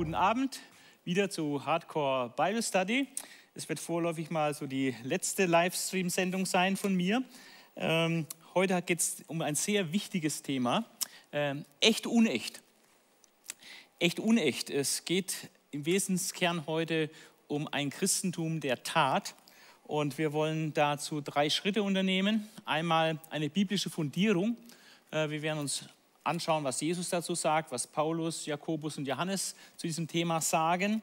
[0.00, 0.60] Guten Abend
[1.04, 3.06] wieder zu Hardcore Bible Study.
[3.54, 7.22] Es wird vorläufig mal so die letzte Livestream-Sendung sein von mir.
[7.76, 10.86] Ähm, heute geht es um ein sehr wichtiges Thema.
[11.32, 12.62] Ähm, echt unecht.
[13.98, 14.70] Echt unecht.
[14.70, 17.10] Es geht im Wesenskern heute
[17.46, 19.34] um ein Christentum der Tat.
[19.84, 22.48] Und wir wollen dazu drei Schritte unternehmen.
[22.64, 24.56] Einmal eine biblische Fundierung.
[25.10, 25.84] Äh, Wir werden uns
[26.24, 31.02] anschauen, was Jesus dazu sagt, was Paulus, Jakobus und Johannes zu diesem Thema sagen.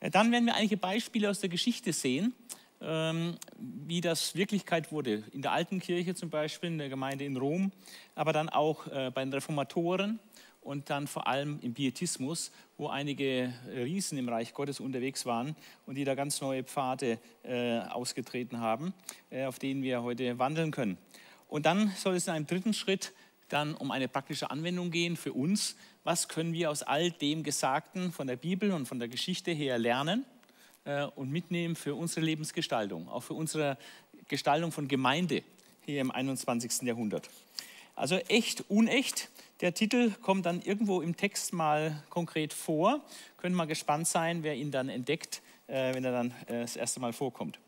[0.00, 2.34] Äh, Dann werden wir einige Beispiele aus der Geschichte sehen,
[2.80, 5.24] ähm, wie das Wirklichkeit wurde.
[5.32, 7.72] In der alten Kirche zum Beispiel, in der Gemeinde in Rom,
[8.14, 10.18] aber dann auch äh, bei den Reformatoren
[10.60, 15.54] und dann vor allem im Pietismus, wo einige Riesen im Reich Gottes unterwegs waren
[15.86, 18.92] und die da ganz neue Pfade äh, ausgetreten haben,
[19.30, 20.98] äh, auf denen wir heute wandeln können.
[21.48, 23.12] Und dann soll es in einem dritten Schritt
[23.48, 25.76] dann um eine praktische Anwendung gehen für uns.
[26.04, 29.78] Was können wir aus all dem Gesagten von der Bibel und von der Geschichte her
[29.78, 30.24] lernen
[30.84, 33.78] äh, und mitnehmen für unsere Lebensgestaltung, auch für unsere
[34.28, 35.42] Gestaltung von Gemeinde
[35.84, 36.82] hier im 21.
[36.82, 37.28] Jahrhundert.
[37.94, 39.30] Also echt, unecht.
[39.60, 43.00] Der Titel kommt dann irgendwo im Text mal konkret vor.
[43.38, 47.00] Können mal gespannt sein, wer ihn dann entdeckt, äh, wenn er dann äh, das erste
[47.00, 47.58] Mal vorkommt.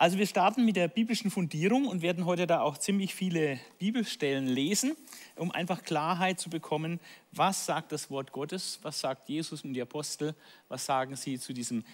[0.00, 4.46] Also wir starten mit der biblischen Fundierung und werden heute da auch ziemlich viele Bibelstellen
[4.46, 4.96] lesen,
[5.36, 7.00] um einfach Klarheit zu bekommen,
[7.32, 10.34] was sagt das Wort Gottes, was sagt Jesus und die Apostel,
[10.70, 11.84] was sagen sie zu diesem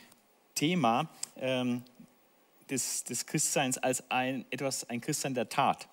[0.54, 1.82] Thema ähm,
[2.70, 5.88] des, des Christseins als ein, etwas, ein Christsein der Tat.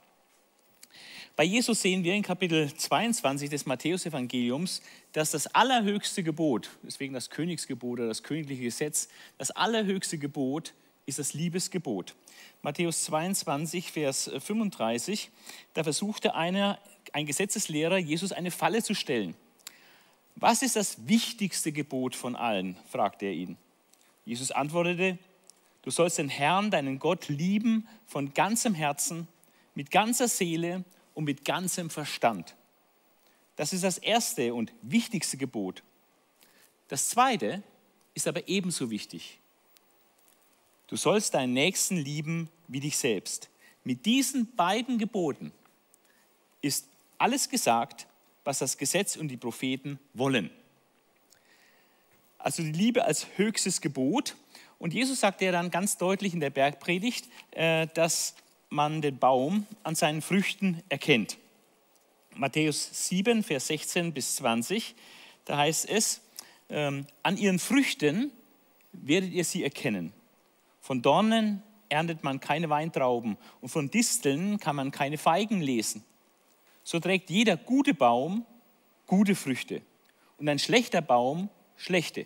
[1.35, 4.83] Bei Jesus sehen wir in Kapitel 22 des Matthäusevangeliums,
[5.13, 10.75] dass das allerhöchste Gebot, deswegen das Königsgebot oder das königliche Gesetz, das allerhöchste Gebot
[11.05, 12.15] ist das Liebesgebot.
[12.61, 15.29] Matthäus 22, Vers 35,
[15.73, 16.79] da versuchte einer,
[17.11, 19.35] ein Gesetzeslehrer, Jesus eine Falle zu stellen.
[20.35, 22.77] Was ist das wichtigste Gebot von allen?
[22.89, 23.57] fragte er ihn.
[24.25, 25.17] Jesus antwortete,
[25.81, 29.27] du sollst den Herrn, deinen Gott, lieben von ganzem Herzen,
[29.75, 30.83] mit ganzer Seele
[31.13, 32.55] und mit ganzem Verstand.
[33.55, 35.83] Das ist das erste und wichtigste Gebot.
[36.87, 37.61] Das zweite
[38.13, 39.39] ist aber ebenso wichtig.
[40.93, 43.49] Du sollst deinen Nächsten lieben wie dich selbst.
[43.83, 45.51] Mit diesen beiden Geboten
[46.61, 46.87] ist
[47.17, 48.05] alles gesagt,
[48.43, 50.51] was das Gesetz und die Propheten wollen.
[52.37, 54.35] Also die Liebe als höchstes Gebot.
[54.77, 58.35] Und Jesus sagte ja dann ganz deutlich in der Bergpredigt, äh, dass
[58.69, 61.39] man den Baum an seinen Früchten erkennt.
[62.35, 64.93] Matthäus 7, Vers 16 bis 20,
[65.45, 66.21] da heißt es,
[66.69, 68.29] ähm, an ihren Früchten
[68.91, 70.13] werdet ihr sie erkennen.
[70.83, 76.03] Von Dornen erntet man keine Weintrauben und von Disteln kann man keine Feigen lesen.
[76.83, 78.45] So trägt jeder gute Baum
[79.07, 79.81] gute Früchte
[80.37, 81.47] und ein schlechter Baum
[81.77, 82.25] schlechte.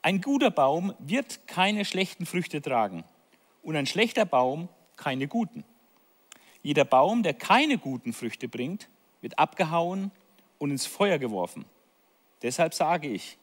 [0.00, 3.02] Ein guter Baum wird keine schlechten Früchte tragen
[3.64, 5.64] und ein schlechter Baum keine guten.
[6.62, 8.88] Jeder Baum, der keine guten Früchte bringt,
[9.20, 10.12] wird abgehauen
[10.58, 11.64] und ins Feuer geworfen.
[12.42, 13.38] Deshalb sage ich,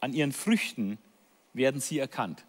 [0.00, 0.98] an ihren Früchten
[1.52, 2.44] werden sie erkannt.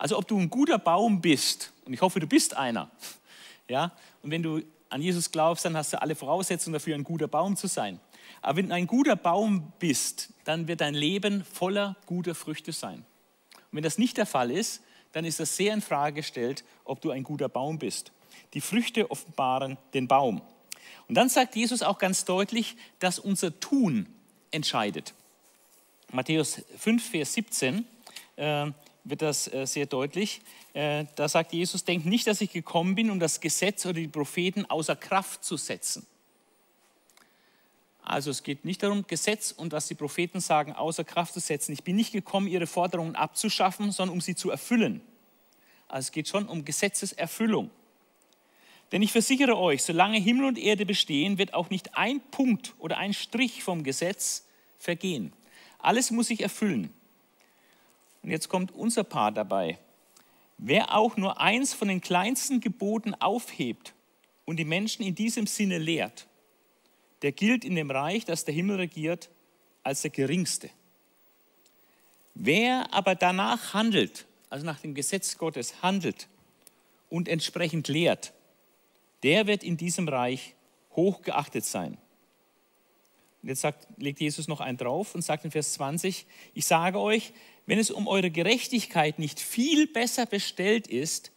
[0.00, 2.90] Also ob du ein guter Baum bist, und ich hoffe, du bist einer,
[3.68, 3.92] ja,
[4.22, 7.54] und wenn du an Jesus glaubst, dann hast du alle Voraussetzungen dafür, ein guter Baum
[7.54, 8.00] zu sein.
[8.40, 13.04] Aber wenn du ein guter Baum bist, dann wird dein Leben voller guter Früchte sein.
[13.52, 14.80] Und wenn das nicht der Fall ist,
[15.12, 18.10] dann ist das sehr in Frage gestellt, ob du ein guter Baum bist.
[18.54, 20.40] Die Früchte offenbaren den Baum.
[21.08, 24.08] Und dann sagt Jesus auch ganz deutlich, dass unser Tun
[24.50, 25.12] entscheidet.
[26.10, 27.84] Matthäus 5, Vers 17
[28.36, 28.72] äh,
[29.10, 30.40] wird das äh, sehr deutlich.
[30.72, 34.08] Äh, da sagt Jesus, denkt nicht, dass ich gekommen bin, um das Gesetz oder die
[34.08, 36.06] Propheten außer Kraft zu setzen.
[38.02, 41.72] Also es geht nicht darum, Gesetz und was die Propheten sagen, außer Kraft zu setzen.
[41.72, 45.00] Ich bin nicht gekommen, ihre Forderungen abzuschaffen, sondern um sie zu erfüllen.
[45.86, 47.70] Also es geht schon um Gesetzeserfüllung.
[48.92, 52.98] Denn ich versichere euch, solange Himmel und Erde bestehen, wird auch nicht ein Punkt oder
[52.98, 54.44] ein Strich vom Gesetz
[54.78, 55.32] vergehen.
[55.78, 56.92] Alles muss sich erfüllen.
[58.22, 59.78] Und jetzt kommt unser Part dabei.
[60.58, 63.94] Wer auch nur eins von den kleinsten Geboten aufhebt
[64.44, 66.26] und die Menschen in diesem Sinne lehrt,
[67.22, 69.30] der gilt in dem Reich, das der Himmel regiert,
[69.82, 70.70] als der geringste.
[72.34, 76.28] Wer aber danach handelt, also nach dem Gesetz Gottes handelt
[77.08, 78.32] und entsprechend lehrt,
[79.22, 80.54] der wird in diesem Reich
[80.94, 81.98] hochgeachtet sein.
[83.42, 86.98] Und jetzt sagt, legt Jesus noch einen drauf und sagt in Vers 20, ich sage
[86.98, 87.32] euch,
[87.66, 91.30] wenn es um eure Gerechtigkeit nicht viel besser bestellt ist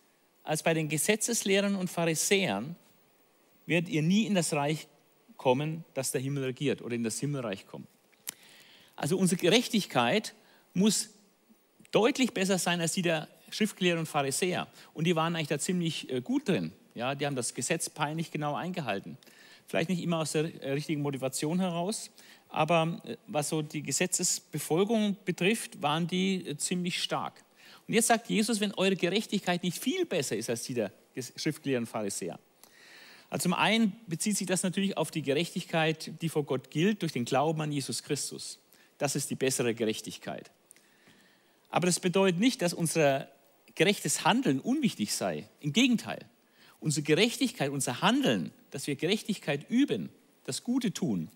[0.43, 2.75] als bei den Gesetzeslehrern und Pharisäern,
[3.65, 4.87] werdet ihr nie in das Reich
[5.37, 7.87] kommen, das der Himmel regiert oder in das Himmelreich kommen.
[8.95, 10.33] Also unsere Gerechtigkeit
[10.73, 11.09] muss
[11.91, 14.67] deutlich besser sein als die der Schriftlehrer und Pharisäer.
[14.93, 16.73] Und die waren eigentlich da ziemlich äh, gut drin.
[16.95, 19.17] Ja, die haben das Gesetz peinlich genau eingehalten.
[19.67, 22.11] Vielleicht nicht immer aus der äh, richtigen Motivation heraus,
[22.53, 27.43] aber äh, was so die Gesetzesbefolgung betrifft, waren die äh, ziemlich stark.
[27.87, 30.91] Und jetzt sagt Jesus, wenn eure Gerechtigkeit nicht viel besser ist als die der
[31.35, 32.39] Schriftgelehrten Pharisäer.
[33.29, 37.11] Also zum einen bezieht sich das natürlich auf die Gerechtigkeit, die vor Gott gilt durch
[37.11, 38.59] den Glauben an Jesus Christus.
[38.97, 40.51] Das ist die bessere Gerechtigkeit.
[41.69, 43.27] Aber das bedeutet nicht, dass unser
[43.75, 45.49] gerechtes Handeln unwichtig sei.
[45.59, 46.25] Im Gegenteil.
[46.79, 50.09] Unsere Gerechtigkeit, unser Handeln dass wir Gerechtigkeit üben,
[50.45, 51.29] das Gute tun,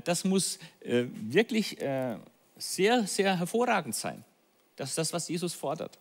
[0.00, 2.16] das muss äh, wirklich äh,
[2.56, 4.24] sehr, sehr hervorragend sein.
[4.76, 5.98] Das ist das, was Jesus fordert.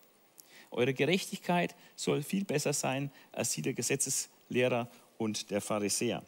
[0.71, 4.87] Eure Gerechtigkeit soll viel besser sein als die der Gesetzeslehrer
[5.17, 6.23] und der Pharisäer.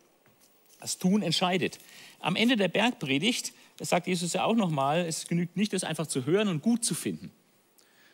[0.80, 1.80] Das Tun entscheidet.
[2.20, 6.08] Am Ende der Bergpredigt, das sagt Jesus ja auch nochmal, es genügt nicht, das einfach
[6.08, 7.32] zu hören und gut zu finden.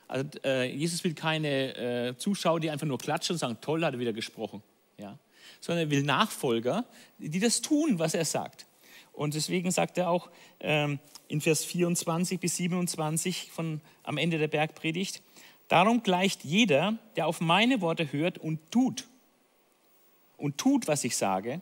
[0.08, 3.94] Also, äh, Jesus will keine äh, Zuschauer, die einfach nur klatschen und sagen, toll, hat
[3.94, 4.62] er wieder gesprochen.
[4.98, 5.18] Ja?
[5.60, 6.86] sondern er will Nachfolger,
[7.18, 8.66] die das tun, was er sagt.
[9.20, 10.30] Und deswegen sagt er auch
[10.62, 10.98] ähm,
[11.28, 15.22] in Vers 24 bis 27 von, am Ende der Bergpredigt,
[15.68, 19.10] darum gleicht jeder, der auf meine Worte hört und tut,
[20.38, 21.62] und tut, was ich sage,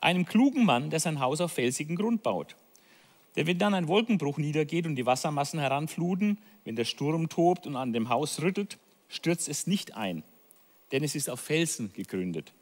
[0.00, 2.56] einem klugen Mann, der sein Haus auf felsigen Grund baut.
[3.36, 7.76] Der, wenn dann ein Wolkenbruch niedergeht und die Wassermassen heranfluten, wenn der Sturm tobt und
[7.76, 10.22] an dem Haus rüttelt, stürzt es nicht ein,
[10.90, 12.54] denn es ist auf Felsen gegründet.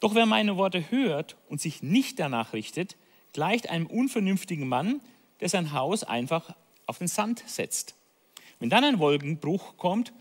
[0.00, 2.96] Doch wer meine Worte hört und sich nicht danach richtet,
[3.32, 5.00] gleicht einem unvernünftigen Mann,
[5.40, 6.54] der sein Haus einfach
[6.86, 7.94] auf den Sand setzt.
[8.60, 10.12] Wenn dann ein Wolkenbruch kommt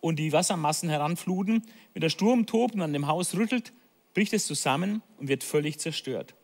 [0.00, 1.62] und die Wassermassen heranfluten,
[1.92, 3.72] wenn der Sturm tobt und an dem Haus rüttelt,
[4.14, 6.34] bricht es zusammen und wird völlig zerstört.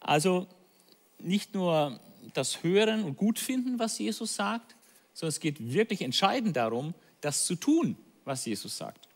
[0.00, 0.46] Also
[1.18, 2.00] nicht nur
[2.34, 4.76] das Hören und Gutfinden, was Jesus sagt,
[5.12, 9.08] sondern es geht wirklich entscheidend darum, das zu tun, was Jesus sagt.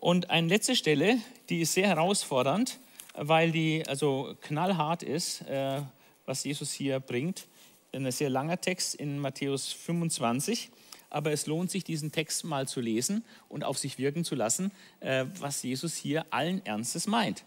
[0.00, 1.18] Und eine letzte Stelle,
[1.50, 2.80] die ist sehr herausfordernd,
[3.14, 5.82] weil die also knallhart ist, äh,
[6.24, 7.46] was Jesus hier bringt.
[7.92, 10.70] Ein sehr langer Text in Matthäus 25,
[11.10, 14.72] aber es lohnt sich, diesen Text mal zu lesen und auf sich wirken zu lassen,
[15.00, 17.44] äh, was Jesus hier allen Ernstes meint.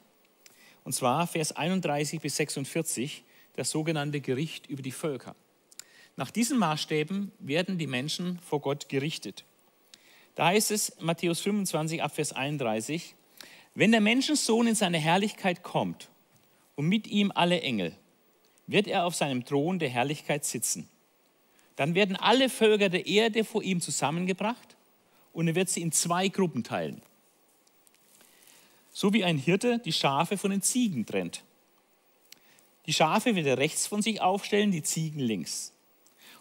[0.83, 3.23] Und zwar Vers 31 bis 46,
[3.55, 5.35] das sogenannte Gericht über die Völker.
[6.17, 9.43] Nach diesen Maßstäben werden die Menschen vor Gott gerichtet.
[10.35, 13.15] Da heißt es, Matthäus 25, Abvers 31,
[13.75, 16.09] wenn der Menschensohn in seine Herrlichkeit kommt
[16.75, 17.95] und mit ihm alle Engel,
[18.67, 20.89] wird er auf seinem Thron der Herrlichkeit sitzen.
[21.75, 24.75] Dann werden alle Völker der Erde vor ihm zusammengebracht
[25.33, 27.01] und er wird sie in zwei Gruppen teilen.
[28.91, 31.43] So wie ein Hirte die Schafe von den Ziegen trennt.
[32.85, 35.73] Die Schafe wird er rechts von sich aufstellen, die Ziegen links.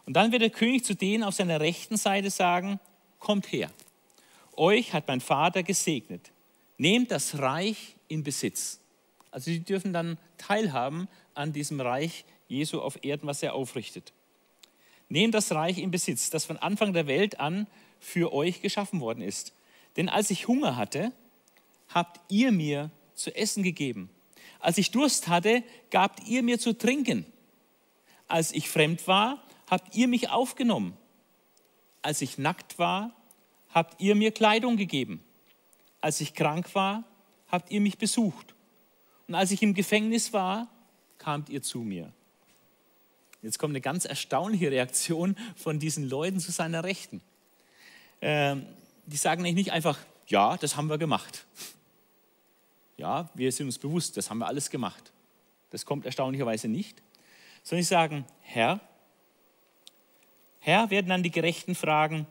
[0.05, 2.81] Und dann wird der König zu denen auf seiner rechten Seite sagen,
[3.19, 3.71] kommt her.
[4.63, 6.31] Euch hat mein Vater gesegnet.
[6.79, 8.79] Nehmt das Reich in Besitz.
[9.33, 14.13] Also sie dürfen dann teilhaben an diesem Reich Jesu auf Erden, was er aufrichtet.
[15.09, 17.67] Nehmt das Reich in Besitz, das von Anfang der Welt an
[17.99, 19.53] für euch geschaffen worden ist.
[19.97, 21.11] Denn als ich Hunger hatte,
[21.89, 24.11] habt ihr mir zu essen gegeben.
[24.61, 27.27] Als ich Durst hatte, gabt ihr mir zu trinken.
[28.29, 30.97] Als ich fremd war, habt ihr mich aufgenommen.
[32.01, 33.13] Als ich nackt war,
[33.73, 35.23] habt ihr mir Kleidung gegeben.
[36.01, 37.05] Als ich krank war,
[37.49, 38.55] habt ihr mich besucht.
[39.29, 40.69] Und als ich im Gefängnis war,
[41.19, 42.13] kamt ihr zu mir.
[43.43, 47.21] Jetzt kommt eine ganz erstaunliche Reaktion von diesen Leuten zu seiner Rechten.
[48.21, 48.67] Ähm,
[49.07, 49.99] die sagen nicht einfach,
[50.29, 51.45] ja, das haben wir gemacht.
[52.97, 55.13] Ja, wir sind uns bewusst, das haben wir alles gemacht.
[55.71, 57.03] Das kommt erstaunlicherweise nicht.
[57.65, 58.81] Sondern sie sagen, Herr,
[60.61, 62.27] Herr, werden dann die Gerechten fragen,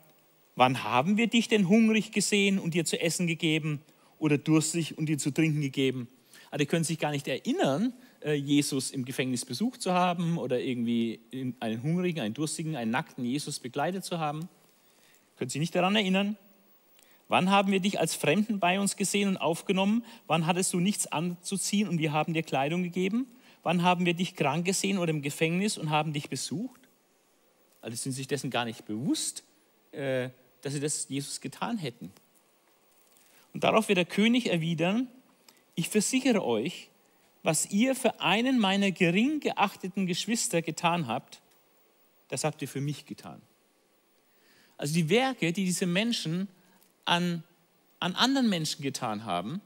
[0.62, 3.82] wann haben wir dich denn hungrig gesehen und dir zu essen gegeben
[4.20, 6.08] oder durstig und dir zu trinken gegeben?
[6.52, 10.60] Aber die können sich gar nicht erinnern, äh, Jesus im Gefängnis besucht zu haben oder
[10.60, 11.20] irgendwie
[11.60, 14.50] einen hungrigen, einen durstigen, einen nackten Jesus begleitet zu haben.
[15.36, 16.38] Können sich nicht daran erinnern.
[17.28, 20.06] Wann haben wir dich als Fremden bei uns gesehen und aufgenommen?
[20.28, 23.26] Wann hattest du nichts anzuziehen und wir haben dir Kleidung gegeben?
[23.64, 26.82] Wann haben wir dich krank gesehen oder im Gefängnis und haben dich besucht?
[27.82, 29.44] Also sind sich dessen gar nicht bewusst,
[29.92, 30.30] äh,
[30.62, 32.12] dass sie das Jesus getan hätten.
[33.54, 35.08] Und darauf wird der König erwidern,
[35.76, 36.90] ich versichere euch,
[37.44, 41.42] was ihr für einen meiner gering geachteten Geschwister getan habt,
[42.28, 43.42] das habt ihr für mich getan.
[44.78, 46.48] Also die Werke, die diese Menschen
[47.06, 47.44] an,
[48.00, 49.62] an anderen Menschen getan haben,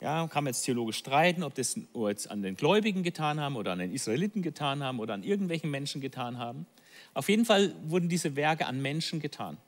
[0.00, 1.78] ja, kann man jetzt theologisch streiten, ob das
[2.08, 5.70] jetzt an den Gläubigen getan haben oder an den Israeliten getan haben oder an irgendwelchen
[5.70, 6.66] Menschen getan haben.
[7.12, 9.58] Auf jeden Fall wurden diese Werke an Menschen getan.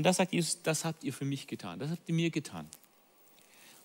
[0.00, 2.66] Und das sagt Jesus, das habt ihr für mich getan, das habt ihr mir getan.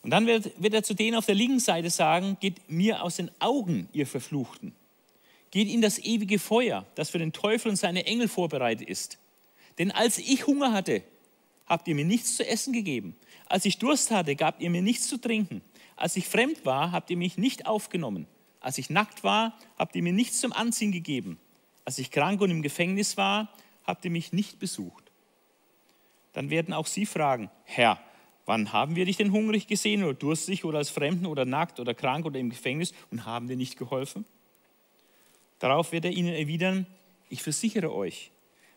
[0.02, 3.18] Und dann wird, wird er zu denen auf der linken Seite sagen, geht mir aus
[3.18, 4.74] den Augen, ihr Verfluchten.
[5.52, 9.18] Geht in das ewige Feuer, das für den Teufel und seine Engel vorbereitet ist.
[9.78, 11.04] Denn als ich Hunger hatte,
[11.66, 13.18] habt ihr mir nichts zu essen gegeben.
[13.48, 15.62] Als ich Durst hatte, gabt ihr mir nichts zu trinken.
[15.98, 18.26] Als ich fremd war, habt ihr mich nicht aufgenommen.
[18.62, 21.42] Als ich nackt war, habt ihr mir nichts zum Anziehen gegeben.
[21.84, 23.52] Als ich krank und im Gefängnis war,
[23.84, 25.05] habt ihr mich nicht besucht.
[26.36, 27.98] Dann werden auch sie fragen, Herr,
[28.46, 31.94] wann haben wir dich denn hungrig gesehen oder durstig oder als Fremden oder nackt oder
[31.94, 34.26] krank oder im Gefängnis und haben dir nicht geholfen?
[35.60, 36.88] Darauf wird er ihnen erwidern,
[37.30, 38.32] ich versichere euch,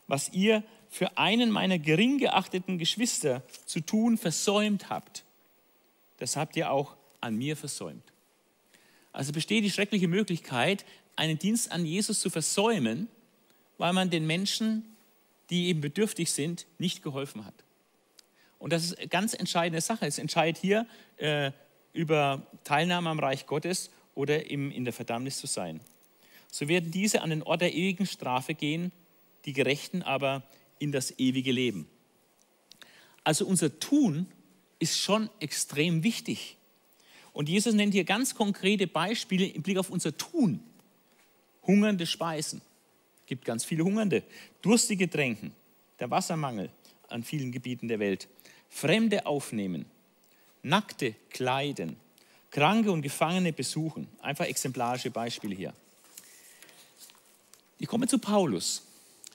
[0.06, 5.24] was ihr für einen meiner gering geachteten Geschwister zu tun versäumt habt,
[6.18, 8.12] das habt ihr auch an mir versäumt.
[9.12, 10.86] Also besteht die schreckliche Möglichkeit,
[11.16, 13.08] einen Dienst an Jesus zu versäumen,
[13.78, 14.84] weil man den Menschen,
[15.50, 17.54] die eben bedürftig sind, nicht geholfen hat.
[18.58, 20.06] Und das ist eine ganz entscheidende Sache.
[20.06, 20.86] Es entscheidet hier
[21.16, 21.52] äh,
[21.92, 25.80] über Teilnahme am Reich Gottes oder im, in der Verdammnis zu sein.
[26.50, 28.92] So werden diese an den Ort der ewigen Strafe gehen,
[29.44, 30.42] die Gerechten aber
[30.78, 31.88] in das ewige Leben.
[33.24, 34.26] Also unser Tun
[34.78, 36.56] ist schon extrem wichtig.
[37.32, 40.60] Und Jesus nennt hier ganz konkrete Beispiele im Blick auf unser Tun
[41.62, 42.62] hungernde Speisen.
[43.28, 44.22] Gibt ganz viele Hungernde.
[44.62, 45.52] Durstige Tränken,
[46.00, 46.70] der Wassermangel
[47.08, 48.26] an vielen Gebieten der Welt.
[48.70, 49.84] Fremde aufnehmen,
[50.62, 51.96] Nackte kleiden,
[52.50, 54.08] Kranke und Gefangene besuchen.
[54.22, 55.74] Einfach exemplarische Beispiele hier.
[57.78, 58.82] Ich komme zu Paulus.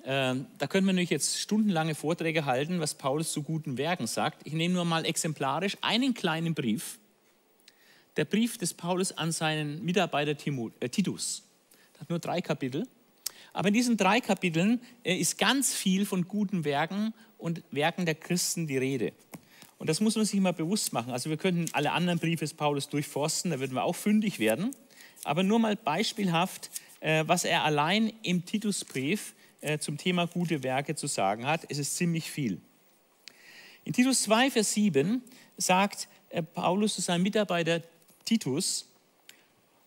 [0.06, 4.46] Ähm, da können wir natürlich jetzt stundenlange Vorträge halten, was Paulus zu guten Werken sagt.
[4.46, 6.98] Ich nehme nur mal exemplarisch einen kleinen Brief.
[8.18, 11.44] Der Brief des Paulus an seinen Mitarbeiter äh, Titus
[12.00, 12.88] hat nur drei Kapitel.
[13.54, 18.16] Aber in diesen drei Kapiteln äh, ist ganz viel von guten Werken und Werken der
[18.16, 19.14] Christen die Rede.
[19.78, 21.12] Und das muss man sich mal bewusst machen.
[21.12, 24.76] Also wir könnten alle anderen Briefe des Paulus durchforsten, da würden wir auch fündig werden.
[25.24, 30.96] Aber nur mal beispielhaft, äh, was er allein im Titusbrief äh, zum Thema gute Werke
[30.96, 31.66] zu sagen hat.
[31.70, 32.60] Es ist ziemlich viel.
[33.86, 35.22] In Titus 2, Vers 7
[35.58, 36.08] sagt
[36.54, 37.82] Paulus zu seinem Mitarbeiter
[38.26, 38.88] Titus,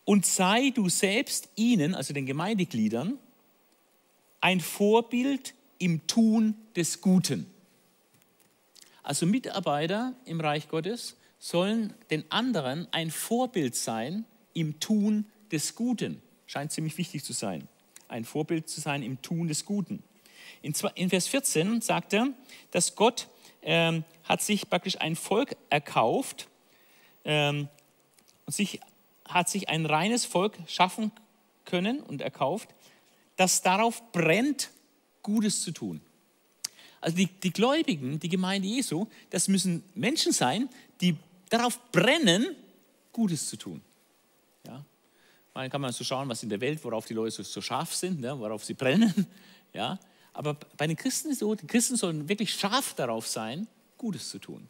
[0.07, 3.19] und sei du selbst ihnen, also den Gemeindegliedern,
[4.41, 7.51] ein Vorbild im Tun des Guten.
[9.03, 16.21] Also Mitarbeiter im Reich Gottes sollen den anderen ein Vorbild sein im Tun des Guten.
[16.45, 17.67] Scheint ziemlich wichtig zu sein.
[18.07, 20.03] Ein Vorbild zu sein im Tun des Guten.
[20.61, 20.73] In,
[21.09, 22.29] Vers 14 sagt er,
[22.71, 23.27] dass Gott
[23.61, 26.47] ähm, hat sich praktisch ein Volk erkauft
[27.25, 27.67] ähm,
[28.45, 28.79] und sich,
[29.25, 31.11] hat sich ein reines Volk schaffen
[31.65, 32.69] können und erkauft,
[33.37, 34.71] das darauf brennt,
[35.23, 36.01] Gutes zu tun.
[36.99, 40.67] Also die, die Gläubigen, die Gemeinde Jesu, das müssen Menschen sein,
[40.99, 41.15] die
[41.49, 42.55] darauf brennen,
[43.13, 43.81] Gutes zu tun.
[44.65, 44.83] Ja?
[45.53, 48.19] Man kann man so schauen, was in der Welt, worauf die Leute so, scharf sind,
[48.19, 48.37] ne?
[48.37, 49.27] worauf sie brennen.
[49.73, 49.99] Ja?
[50.33, 54.29] Aber bei den Christen ist es so, die Christen sollen wirklich scharf darauf sein, Gutes
[54.29, 54.67] zu tun.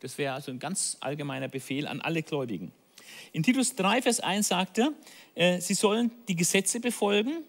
[0.00, 2.72] Das wäre also ein ganz allgemeiner Befehl an alle Gläubigen.
[3.32, 4.92] In Titus 3, Vers 1 sagt er,
[5.34, 7.44] äh, sie sollen die Gesetze befolgen,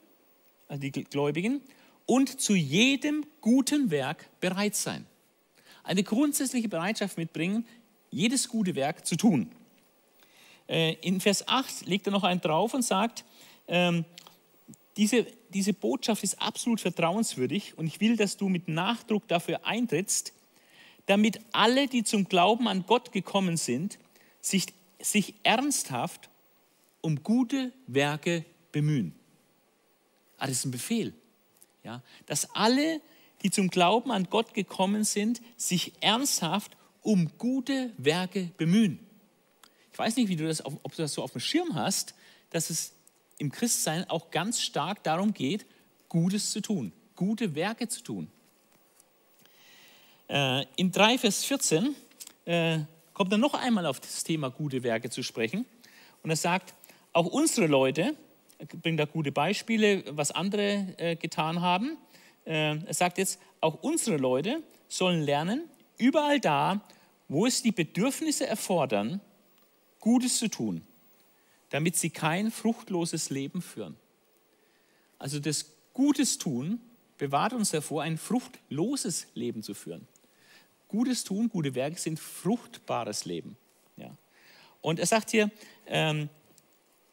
[0.71, 1.61] also die Gläubigen,
[2.05, 5.05] und zu jedem guten Werk bereit sein.
[5.83, 7.65] Eine grundsätzliche Bereitschaft mitbringen,
[8.09, 9.51] jedes gute Werk zu tun.
[10.67, 13.25] Äh, in Vers 8 legt er noch einen drauf und sagt,
[13.67, 14.05] ähm,
[14.95, 20.33] diese, diese Botschaft ist absolut vertrauenswürdig und ich will, dass du mit Nachdruck dafür eintrittst,
[21.05, 23.99] damit alle, die zum Glauben an Gott gekommen sind,
[24.39, 24.67] sich,
[25.01, 26.29] sich ernsthaft
[27.01, 29.13] um gute Werke bemühen.
[30.41, 31.13] Ah, das ist ein Befehl.
[31.83, 32.99] Ja, dass alle,
[33.43, 38.99] die zum Glauben an Gott gekommen sind, sich ernsthaft um gute Werke bemühen.
[39.93, 42.15] Ich weiß nicht, wie du das, ob du das so auf dem Schirm hast,
[42.49, 42.93] dass es
[43.37, 45.67] im Christsein auch ganz stark darum geht,
[46.09, 48.31] Gutes zu tun, gute Werke zu tun.
[50.27, 51.95] Äh, in 3 Vers 14
[52.45, 52.79] äh,
[53.13, 55.65] kommt er noch einmal auf das Thema gute Werke zu sprechen.
[56.23, 56.73] Und er sagt,
[57.13, 58.15] auch unsere Leute,
[58.81, 61.97] bringt da gute Beispiele, was andere äh, getan haben.
[62.45, 65.63] Äh, er sagt jetzt, auch unsere Leute sollen lernen,
[65.97, 66.81] überall da,
[67.27, 69.21] wo es die Bedürfnisse erfordern,
[69.99, 70.81] Gutes zu tun,
[71.69, 73.95] damit sie kein fruchtloses Leben führen.
[75.19, 76.81] Also das Gutes tun
[77.19, 80.07] bewahrt uns davor, ein fruchtloses Leben zu führen.
[80.87, 83.55] Gutes tun, gute Werke sind fruchtbares Leben.
[83.95, 84.17] Ja.
[84.81, 85.51] Und er sagt hier,
[85.85, 86.29] ähm,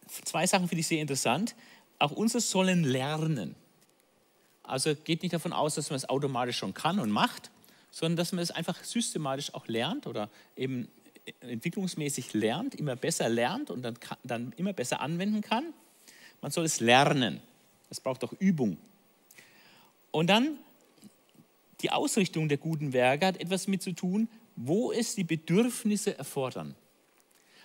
[0.08, 1.54] zwei Sachen finde ich sehr interessant.
[1.98, 3.54] Auch unsere sollen lernen.
[4.62, 7.50] Also geht nicht davon aus, dass man es automatisch schon kann und macht,
[7.90, 10.88] sondern dass man es einfach systematisch auch lernt oder eben
[11.40, 15.72] entwicklungsmäßig lernt, immer besser lernt und dann, dann immer besser anwenden kann.
[16.40, 17.40] Man soll es lernen.
[17.88, 18.78] Das braucht auch Übung.
[20.10, 20.58] Und dann
[21.80, 26.74] die Ausrichtung der guten Werke hat etwas mit zu tun, wo es die Bedürfnisse erfordern.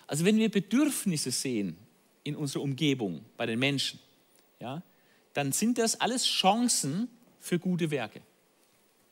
[0.06, 1.76] Also wenn wir Bedürfnisse sehen,
[2.24, 4.00] in unserer Umgebung, bei den Menschen,
[4.60, 4.82] ja,
[5.34, 7.08] dann sind das alles Chancen
[7.40, 8.20] für gute Werke.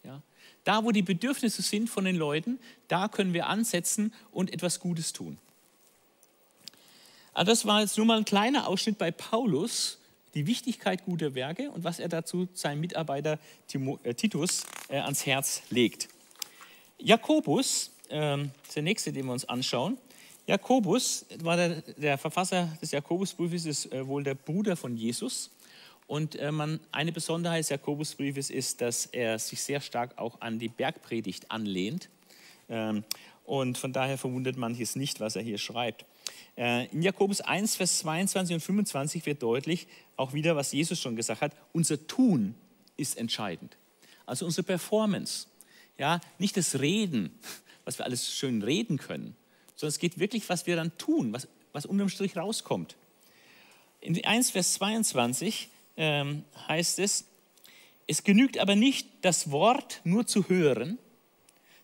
[0.04, 0.22] Ja.
[0.64, 5.12] Da, wo die Bedürfnisse sind von den Leuten, da können wir ansetzen und etwas Gutes
[5.12, 5.38] tun.
[7.34, 9.98] Also das war jetzt nur mal ein kleiner Ausschnitt bei Paulus,
[10.34, 13.38] die Wichtigkeit guter Werke und was er dazu seinem Mitarbeiter
[14.02, 16.08] äh, Titus äh, ans Herz legt.
[16.98, 18.38] Jakobus, äh,
[18.74, 19.98] der nächste, den wir uns anschauen,
[20.46, 25.50] Jakobus war der, der Verfasser des Jakobusbriefes, ist äh, wohl der Bruder von Jesus.
[26.08, 30.58] Und äh, man, eine Besonderheit des Jakobusbriefes ist, dass er sich sehr stark auch an
[30.58, 32.08] die Bergpredigt anlehnt.
[32.68, 33.04] Ähm,
[33.44, 36.04] und von daher verwundert manches nicht, was er hier schreibt.
[36.56, 41.16] Äh, in Jakobus 1, Vers 22 und 25 wird deutlich, auch wieder, was Jesus schon
[41.16, 42.54] gesagt hat, unser Tun
[42.96, 43.76] ist entscheidend.
[44.26, 45.46] Also unsere Performance.
[45.98, 47.38] Ja, nicht das Reden,
[47.84, 49.36] was wir alles schön reden können,
[49.82, 52.94] sondern es geht wirklich, was wir dann tun, was, was unterm Strich rauskommt.
[54.00, 57.24] In 1 Vers 22 ähm, heißt es,
[58.06, 60.98] es genügt aber nicht, das Wort nur zu hören,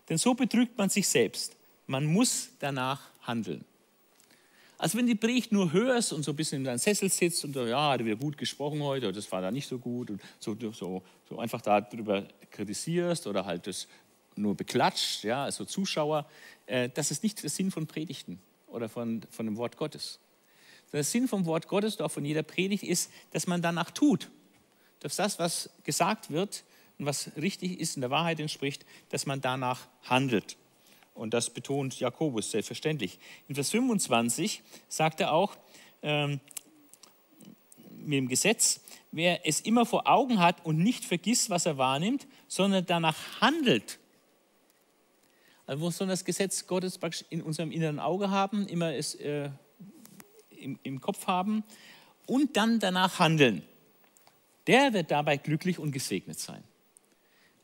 [0.07, 1.57] denn so betrügt man sich selbst.
[1.87, 3.65] Man muss danach handeln.
[4.77, 7.53] Also wenn die Predigt nur hörst und so ein bisschen in deinem Sessel sitzt und
[7.53, 10.21] so, ja, hat wieder gut gesprochen heute, oder das war da nicht so gut und
[10.39, 13.89] so, so, so einfach darüber kritisierst oder halt das
[14.39, 16.25] nur beklatscht, ja, also Zuschauer,
[16.65, 20.19] äh, das ist nicht der Sinn von Predigten oder von, von dem Wort Gottes.
[20.91, 24.29] Der Sinn vom Wort Gottes auch von jeder Predigt ist, dass man danach tut.
[25.01, 26.63] Dass das, was gesagt wird
[26.97, 30.57] und was richtig ist, in der Wahrheit entspricht, dass man danach handelt.
[31.13, 33.19] Und das betont Jakobus selbstverständlich.
[33.47, 35.57] In Vers 25 sagt er auch
[36.01, 36.39] ähm,
[37.91, 42.25] mit dem Gesetz, wer es immer vor Augen hat und nicht vergisst, was er wahrnimmt,
[42.47, 43.98] sondern danach handelt.
[45.69, 49.51] Also wo soll das Gesetz Gottes praktisch in unserem inneren Auge haben, immer es äh,
[50.49, 51.63] im, im Kopf haben
[52.25, 53.61] und dann danach handeln.
[54.65, 56.63] Der wird dabei glücklich und gesegnet sein.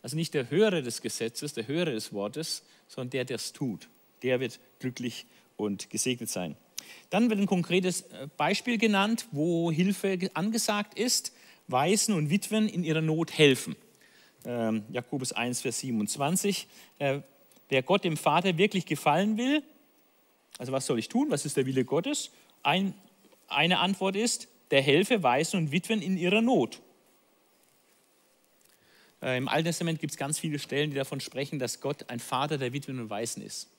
[0.03, 3.89] Also nicht der Hörer des Gesetzes, der Hörer des Wortes, sondern der, der es tut.
[4.21, 5.25] Der wird glücklich
[5.57, 6.55] und gesegnet sein.
[7.09, 11.33] Dann wird ein konkretes äh, Beispiel genannt, wo Hilfe angesagt ist.
[11.67, 13.75] Waisen und Witwen in ihrer Not helfen.
[14.45, 16.67] Ähm, Jakobus 1, Vers 27.
[16.99, 17.21] Äh,
[17.69, 19.63] wer Gott dem Vater wirklich gefallen will,
[20.57, 21.29] also was soll ich tun?
[21.29, 22.31] Was ist der Wille Gottes?
[22.63, 22.93] Ein,
[23.47, 26.81] eine Antwort ist, der helfe Waisen und Witwen in ihrer Not.
[29.21, 32.19] Äh, Im Alten Testament gibt es ganz viele Stellen, die davon sprechen, dass Gott ein
[32.19, 33.69] Vater der Witwen und Waisen ist.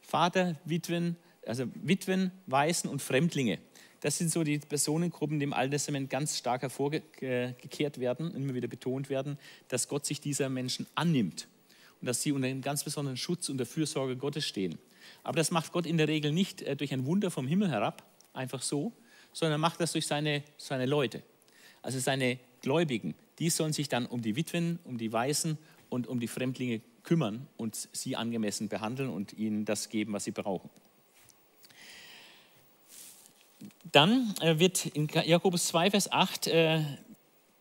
[0.00, 3.58] Vater, Witwen, also Witwen, Waisen und Fremdlinge.
[4.00, 8.68] Das sind so die Personengruppen, die im Alten Testament ganz stark hervorgekehrt werden, immer wieder
[8.68, 11.48] betont werden, dass Gott sich dieser Menschen annimmt
[12.00, 14.78] und dass sie unter einem ganz besonderen Schutz und der Fürsorge Gottes stehen.
[15.22, 18.04] Aber das macht Gott in der Regel nicht äh, durch ein Wunder vom Himmel herab,
[18.32, 18.92] einfach so,
[19.32, 21.22] sondern er macht das durch seine, seine Leute,
[21.82, 25.58] also seine Gläubigen, die sollen sich dann um die Witwen, um die Waisen
[25.90, 30.32] und um die Fremdlinge kümmern und sie angemessen behandeln und ihnen das geben, was sie
[30.32, 30.68] brauchen.
[33.90, 36.84] Dann äh, wird in Jakobus 2, Vers 8 äh,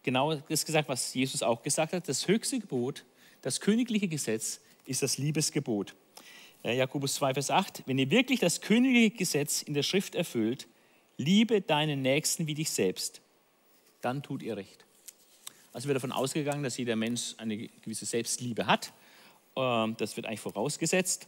[0.04, 2.08] genau das gesagt, was Jesus auch gesagt hat.
[2.08, 3.04] Das höchste Gebot,
[3.42, 5.96] das königliche Gesetz ist das Liebesgebot.
[6.64, 7.84] Äh, Jakobus 2, Vers 8.
[7.86, 10.68] Wenn ihr wirklich das königliche Gesetz in der Schrift erfüllt,
[11.18, 13.22] liebe deinen Nächsten wie dich selbst,
[14.02, 14.86] dann tut ihr recht.
[15.74, 18.94] Also wird davon ausgegangen, dass jeder Mensch eine gewisse Selbstliebe hat.
[19.56, 21.28] Ähm, das wird eigentlich vorausgesetzt.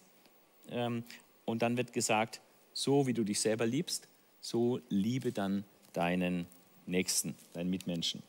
[0.69, 1.03] Ähm,
[1.45, 2.41] und dann wird gesagt,
[2.73, 4.07] so wie du dich selber liebst,
[4.41, 6.47] so liebe dann deinen
[6.85, 8.23] Nächsten, deinen Mitmenschen.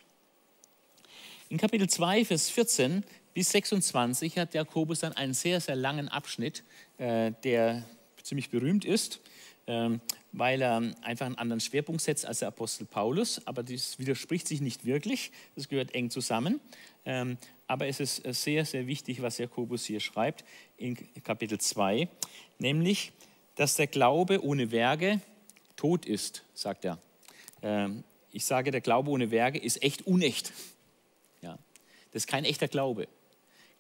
[1.49, 6.65] In Kapitel 2, Vers 14 bis 26 hat Jakobus dann einen sehr, sehr langen Abschnitt,
[6.99, 7.85] äh, der
[8.23, 9.21] ziemlich berühmt ist.
[9.67, 10.01] Ähm,
[10.33, 13.47] weil er einfach einen anderen Schwerpunkt setzt als der Apostel Paulus.
[13.47, 16.61] Aber das widerspricht sich nicht wirklich, das gehört eng zusammen.
[17.05, 20.45] Ähm, aber es ist sehr, sehr wichtig, was Jakobus hier schreibt
[20.77, 22.09] in Kapitel 2,
[22.59, 23.13] nämlich,
[23.55, 25.21] dass der Glaube ohne Werke
[25.77, 26.99] tot ist, sagt er.
[27.63, 30.53] Ähm, ich sage, der Glaube ohne Werke ist echt unecht.
[31.43, 31.59] Ja,
[32.13, 33.09] das ist kein echter Glaube.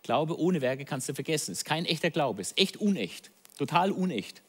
[0.03, 1.53] Glaube ohne Werke kannst du vergessen.
[1.53, 4.43] Ist kein echter Glaube, ist echt unecht, total unecht.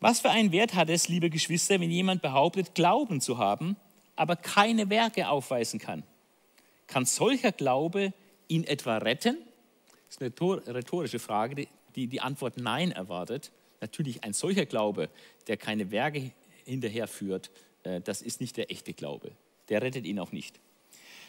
[0.00, 3.76] Was für einen Wert hat es, liebe Geschwister, wenn jemand behauptet, Glauben zu haben,
[4.14, 6.02] aber keine Werke aufweisen kann?
[6.86, 8.12] Kann solcher Glaube
[8.48, 9.38] ihn etwa retten?
[10.06, 13.50] Das ist eine rhetorische Frage, die die Antwort Nein erwartet.
[13.80, 15.08] Natürlich ein solcher Glaube,
[15.48, 16.30] der keine Werke
[16.64, 17.50] hinterherführt,
[17.82, 19.32] äh, das ist nicht der echte Glaube.
[19.68, 20.60] Der rettet ihn auch nicht.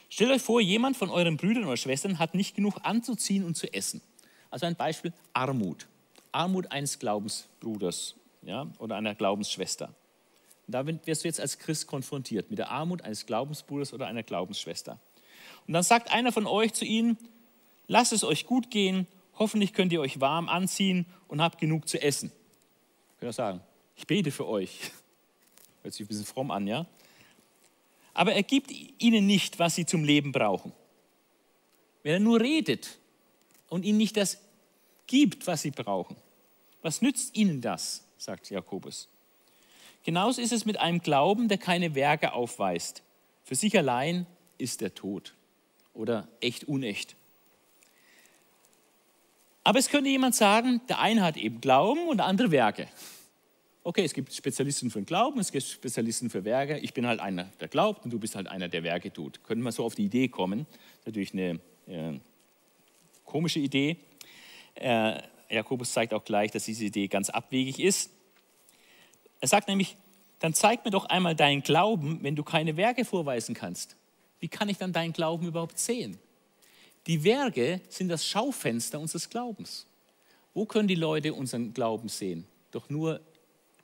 [0.09, 3.71] Stellt euch vor, jemand von euren Brüdern oder Schwestern hat nicht genug anzuziehen und zu
[3.73, 4.01] essen.
[4.49, 5.87] Also ein Beispiel Armut.
[6.31, 9.93] Armut eines Glaubensbruders ja, oder einer Glaubensschwester.
[10.67, 14.23] Und da wirst du jetzt als Christ konfrontiert mit der Armut eines Glaubensbruders oder einer
[14.23, 14.99] Glaubensschwester.
[15.65, 17.17] Und dann sagt einer von euch zu ihnen,
[17.87, 22.01] lasst es euch gut gehen, hoffentlich könnt ihr euch warm anziehen und habt genug zu
[22.01, 22.31] essen.
[23.19, 23.61] Könnt ihr sagen,
[23.95, 24.91] ich bete für euch.
[25.83, 26.85] Hört sich ein bisschen fromm an, ja?
[28.17, 30.73] Aber er gibt ihnen nicht, was sie zum Leben brauchen.
[32.01, 32.97] Wenn er nur redet
[33.69, 34.39] und ihnen nicht das
[35.05, 36.15] gibt, was sie brauchen,
[36.81, 38.07] was nützt ihnen das?
[38.17, 39.07] sagt Jakobus.
[40.03, 43.03] Genauso ist es mit einem Glauben, der keine Werke aufweist.
[43.43, 44.25] Für sich allein
[44.57, 45.35] ist er tot
[45.93, 47.15] oder echt unecht.
[49.63, 52.87] Aber es könnte jemand sagen, der eine hat eben Glauben und der andere Werke.
[53.87, 56.77] Okay, es gibt Spezialisten für den Glauben, es gibt Spezialisten für Werke.
[56.79, 59.41] Ich bin halt einer, der glaubt und du bist halt einer, der Werke tut.
[59.45, 60.65] Könnte man so auf die Idee kommen.
[61.05, 62.19] Natürlich eine äh,
[63.23, 63.95] komische Idee.
[64.75, 68.11] Äh, Jakobus zeigt auch gleich, dass diese Idee ganz abwegig ist.
[69.39, 69.95] Er sagt nämlich,
[70.39, 73.95] dann zeig mir doch einmal deinen Glauben, wenn du keine Werke vorweisen kannst.
[74.41, 76.19] Wie kann ich dann deinen Glauben überhaupt sehen?
[77.07, 79.87] Die Werke sind das Schaufenster unseres Glaubens.
[80.53, 82.45] Wo können die Leute unseren Glauben sehen?
[82.71, 83.21] Doch nur,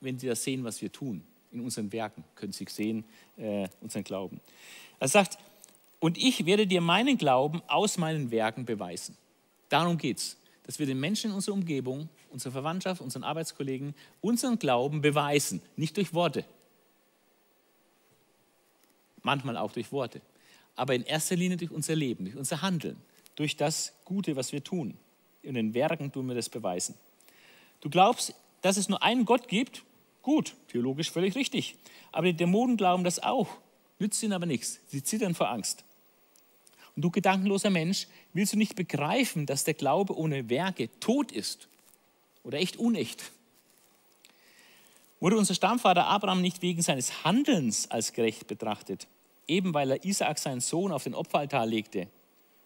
[0.04, 1.22] wenn sie das sehen, was wir tun.
[1.52, 3.04] In unseren Werken können sie sehen,
[3.36, 4.40] äh, unseren Glauben.
[5.00, 5.38] Er sagt,
[6.00, 9.16] und ich werde dir meinen Glauben aus meinen Werken beweisen.
[9.68, 14.58] Darum geht es dass wir den Menschen in unserer Umgebung, unserer Verwandtschaft, unseren Arbeitskollegen, unseren
[14.58, 16.44] Glauben beweisen, nicht durch Worte.
[19.22, 20.20] Manchmal auch durch Worte,
[20.74, 22.96] aber in erster Linie durch unser Leben, durch unser Handeln,
[23.36, 24.96] durch das Gute, was wir tun.
[25.42, 26.94] In den Werken tun wir das beweisen.
[27.80, 29.82] Du glaubst, dass es nur einen Gott gibt?
[30.24, 31.76] Gut, theologisch völlig richtig.
[32.10, 33.48] Aber die Dämonen glauben das auch,
[33.98, 34.80] nützt ihnen aber nichts.
[34.88, 35.84] Sie zittern vor Angst.
[36.96, 41.68] Und du gedankenloser Mensch, willst du nicht begreifen, dass der Glaube ohne Werke tot ist
[42.42, 43.32] oder echt unecht?
[45.20, 49.06] Wurde unser Stammvater Abraham nicht wegen seines Handelns als gerecht betrachtet,
[49.46, 52.08] eben weil er Isaak, seinen Sohn, auf den Opferaltar legte?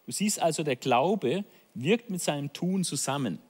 [0.06, 1.44] Du siehst also, der Glaube
[1.74, 3.40] wirkt mit seinem Tun zusammen.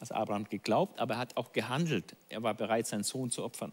[0.00, 2.16] Also Abraham geglaubt, aber er hat auch gehandelt.
[2.28, 3.72] Er war bereit, seinen Sohn zu opfern.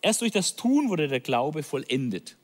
[0.00, 2.36] Erst durch das Tun wurde der Glaube vollendet.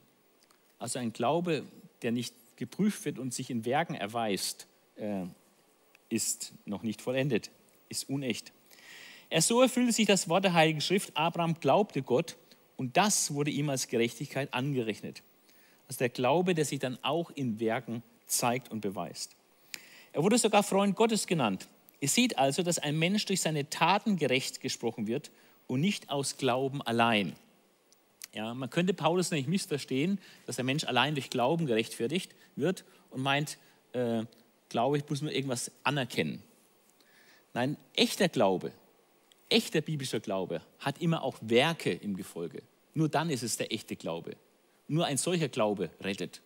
[0.78, 1.64] Also ein Glaube,
[2.02, 4.66] der nicht geprüft wird und sich in Werken erweist,
[4.96, 5.24] äh,
[6.08, 7.50] ist noch nicht vollendet,
[7.88, 8.52] ist unecht.
[9.30, 12.36] Erst so erfüllte sich das Wort der Heiligen Schrift, Abraham glaubte Gott
[12.76, 15.22] und das wurde ihm als Gerechtigkeit angerechnet.
[15.88, 19.36] Also der Glaube, der sich dann auch in Werken zeigt und beweist.
[20.12, 21.68] Er wurde sogar Freund Gottes genannt.
[22.02, 25.30] Ihr seht also, dass ein Mensch durch seine Taten gerecht gesprochen wird
[25.68, 27.36] und nicht aus Glauben allein.
[28.34, 33.22] Ja, man könnte Paulus nämlich missverstehen, dass der Mensch allein durch Glauben gerechtfertigt wird und
[33.22, 33.56] meint,
[33.92, 34.24] äh,
[34.68, 36.42] Glaube, ich muss nur irgendwas anerkennen.
[37.54, 38.72] Nein, echter Glaube,
[39.48, 42.64] echter biblischer Glaube hat immer auch Werke im Gefolge.
[42.94, 44.34] Nur dann ist es der echte Glaube.
[44.88, 46.42] Nur ein solcher Glaube rettet.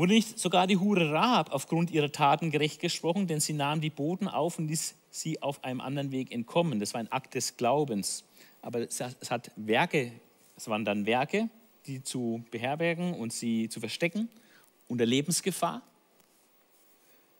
[0.00, 3.90] Wurde nicht sogar die Hure Rahab aufgrund ihrer Taten gerecht gesprochen, denn sie nahm die
[3.90, 6.80] Boten auf und ließ sie auf einem anderen Weg entkommen.
[6.80, 8.24] Das war ein Akt des Glaubens
[8.62, 10.12] aber es hat Werke,
[10.56, 11.48] es waren dann Werke,
[11.86, 14.28] die zu beherbergen und sie zu verstecken
[14.88, 15.82] unter Lebensgefahr.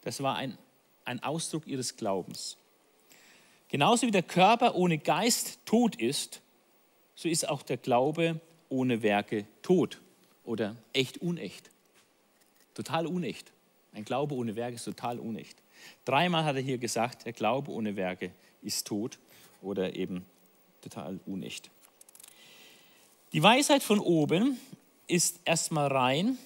[0.01, 0.57] Das war ein,
[1.05, 2.57] ein Ausdruck ihres Glaubens.
[3.67, 6.41] Genauso wie der Körper ohne Geist tot ist,
[7.15, 10.01] so ist auch der Glaube ohne Werke tot
[10.43, 11.70] oder echt unecht.
[12.73, 13.51] Total unecht.
[13.93, 15.57] Ein Glaube ohne Werke ist total unecht.
[16.05, 18.31] Dreimal hat er hier gesagt, der Glaube ohne Werke
[18.61, 19.19] ist tot
[19.61, 20.25] oder eben
[20.81, 21.69] total unecht.
[23.33, 24.57] Die Weisheit von oben
[25.07, 26.37] ist erstmal rein,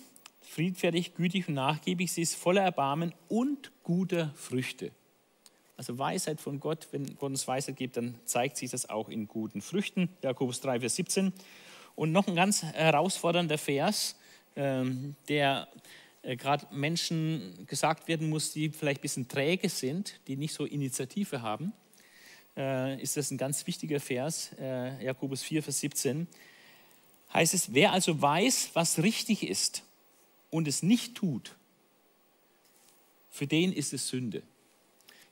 [0.41, 2.11] friedfertig, gütig und nachgiebig.
[2.11, 4.91] Sie ist voller Erbarmen und guter Früchte.
[5.77, 9.27] Also Weisheit von Gott, wenn Gott uns Weisheit gibt, dann zeigt sich das auch in
[9.27, 10.09] guten Früchten.
[10.21, 11.33] Jakobus 3, Vers 17.
[11.95, 14.15] Und noch ein ganz herausfordernder Vers,
[14.55, 15.67] ähm, der
[16.35, 21.41] gerade Menschen gesagt werden muss, die vielleicht ein bisschen träge sind, die nicht so Initiative
[21.41, 21.73] haben
[22.57, 26.27] äh, ist das ein ganz wichtiger Vers, äh, Jakobus 4, Vers 17.
[27.33, 29.83] Heißt es, wer also weiß, was richtig ist
[30.49, 31.55] und es nicht tut,
[33.29, 34.43] für den ist es Sünde.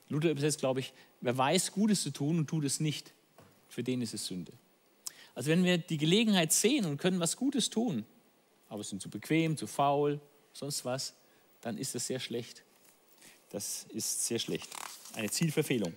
[0.08, 3.14] Luther übersetzt, glaube ich, wer weiß, Gutes zu tun und tut es nicht,
[3.68, 4.52] für den ist es Sünde.
[5.34, 8.04] Also wenn wir die Gelegenheit sehen und können was Gutes tun,
[8.68, 10.20] aber sind zu bequem, zu faul,
[10.54, 11.12] sonst was,
[11.60, 12.62] dann ist das sehr schlecht.
[13.50, 14.68] Das ist sehr schlecht.
[15.14, 15.92] Eine Zielverfehlung.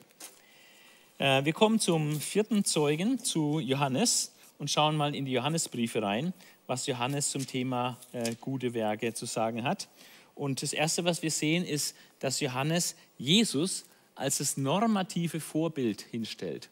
[1.17, 6.33] Äh, wir kommen zum vierten Zeugen, zu Johannes, und schauen mal in die Johannesbriefe rein,
[6.65, 9.87] was Johannes zum Thema äh, gute Werke zu sagen hat.
[10.35, 16.69] Und das Erste, was wir sehen, ist, dass Johannes Jesus als das normative Vorbild hinstellt.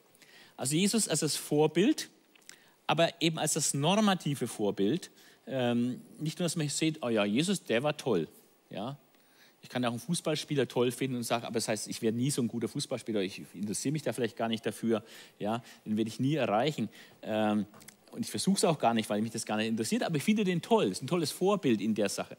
[0.57, 2.09] Also Jesus als das Vorbild,
[2.87, 5.11] aber eben als das normative Vorbild.
[5.47, 8.27] Ähm, nicht nur, dass man sieht, oh ja, Jesus, der war toll.
[8.69, 8.97] Ja,
[9.65, 12.29] ich kann auch einen Fußballspieler toll finden und sagen, aber das heißt, ich werde nie
[12.29, 15.03] so ein guter Fußballspieler, ich interessiere mich da vielleicht gar nicht dafür,
[15.39, 16.87] ja, den werde ich nie erreichen.
[17.23, 17.65] Ähm,
[18.11, 20.23] und ich versuche es auch gar nicht, weil mich das gar nicht interessiert, aber ich
[20.23, 22.37] finde den toll, das ist ein tolles Vorbild in der Sache.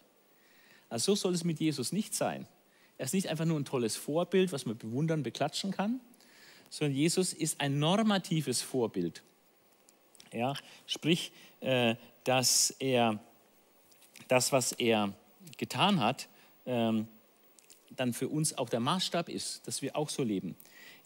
[0.88, 2.46] Also so soll es mit Jesus nicht sein.
[2.96, 6.00] Er ist nicht einfach nur ein tolles Vorbild, was man bewundern, beklatschen kann,
[6.70, 9.24] sondern Jesus ist ein normatives Vorbild.
[10.32, 10.54] Ja,
[10.86, 13.20] sprich, äh, dass er
[14.28, 15.12] das, was er
[15.56, 16.28] getan hat,
[16.66, 17.06] ähm,
[17.90, 20.56] dann für uns auch der Maßstab ist, dass wir auch so leben.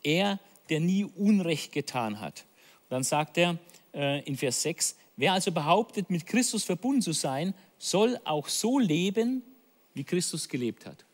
[0.03, 2.47] Er, der nie Unrecht getan hat.
[2.85, 3.59] Und dann sagt er
[3.93, 8.79] äh, in Vers 6, wer also behauptet, mit Christus verbunden zu sein, soll auch so
[8.79, 9.43] leben,
[9.93, 11.05] wie Christus gelebt hat.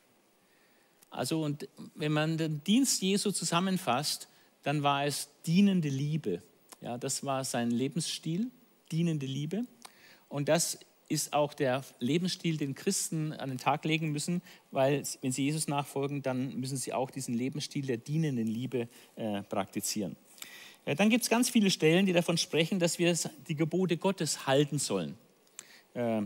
[1.11, 4.29] Also und wenn man den Dienst Jesu zusammenfasst,
[4.63, 6.43] dann war es dienende Liebe.
[6.81, 8.51] Ja, das war sein Lebensstil,
[8.93, 9.65] dienende Liebe.
[10.29, 15.33] Und das ist auch der Lebensstil, den Christen an den Tag legen müssen, weil wenn
[15.33, 20.17] sie Jesus nachfolgen, dann müssen sie auch diesen Lebensstil der dienenden Liebe äh, praktizieren.
[20.85, 23.15] Ja, dann gibt es ganz viele Stellen, die davon sprechen, dass wir
[23.49, 25.17] die Gebote Gottes halten sollen.
[25.95, 26.23] Äh,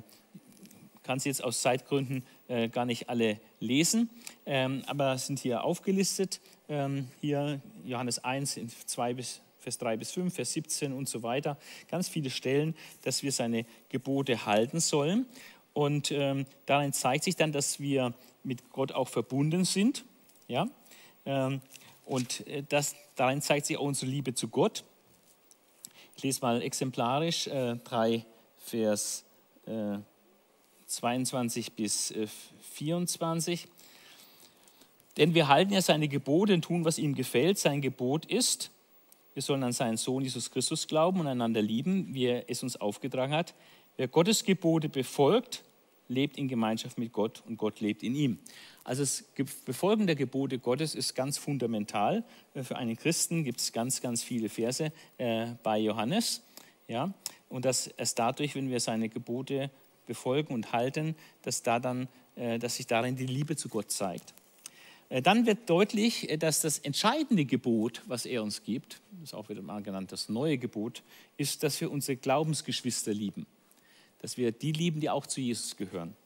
[1.03, 4.11] kann sie jetzt aus Zeitgründen äh, gar nicht alle lesen,
[4.47, 6.41] ähm, aber sind hier aufgelistet.
[6.69, 11.59] Ähm, hier Johannes 1, 2 bis Vers 3 bis 5, Vers 17 und so weiter.
[11.89, 15.27] Ganz viele Stellen, dass wir seine Gebote halten sollen.
[15.73, 20.05] Und ähm, darin zeigt sich dann, dass wir mit Gott auch verbunden sind.
[20.49, 20.69] Ja?
[21.27, 21.61] Ähm,
[22.07, 24.85] und äh, das, darin zeigt sich auch unsere Liebe zu Gott.
[26.17, 28.25] Ich lese mal exemplarisch äh, 3
[28.59, 29.25] Vers
[29.67, 29.99] äh,
[30.87, 32.27] 22 bis äh,
[32.73, 33.69] 24.
[35.17, 37.59] Denn wir halten ja seine Gebote und tun, was ihm gefällt.
[37.59, 38.71] Sein Gebot ist,
[39.41, 42.77] wir sollen an seinen Sohn Jesus Christus glauben und einander lieben, wie er es uns
[42.77, 43.55] aufgetragen hat.
[43.97, 45.65] Wer Gottes Gebote befolgt,
[46.09, 48.39] lebt in Gemeinschaft mit Gott und Gott lebt in ihm.
[48.85, 49.25] Also das
[49.65, 52.23] Befolgen der Gebote Gottes ist ganz fundamental.
[52.55, 56.43] Für einen Christen gibt es ganz, ganz viele Verse äh, bei Johannes.
[56.87, 57.15] Ja?
[57.49, 59.71] Und dass erst dadurch, wenn wir seine Gebote
[60.05, 64.35] befolgen und halten, dass, da dann, äh, dass sich darin die Liebe zu Gott zeigt.
[65.11, 69.51] Äh, dann wird deutlich, äh, dass das entscheidende Gebot, was er uns gibt, ist auch
[69.51, 71.03] wieder mal genannt, das neue Gebot,
[71.37, 73.47] ist, dass wir unsere Glaubensgeschwister lieben.
[74.23, 76.17] Dass wir die lieben, die auch zu Jesus gehören.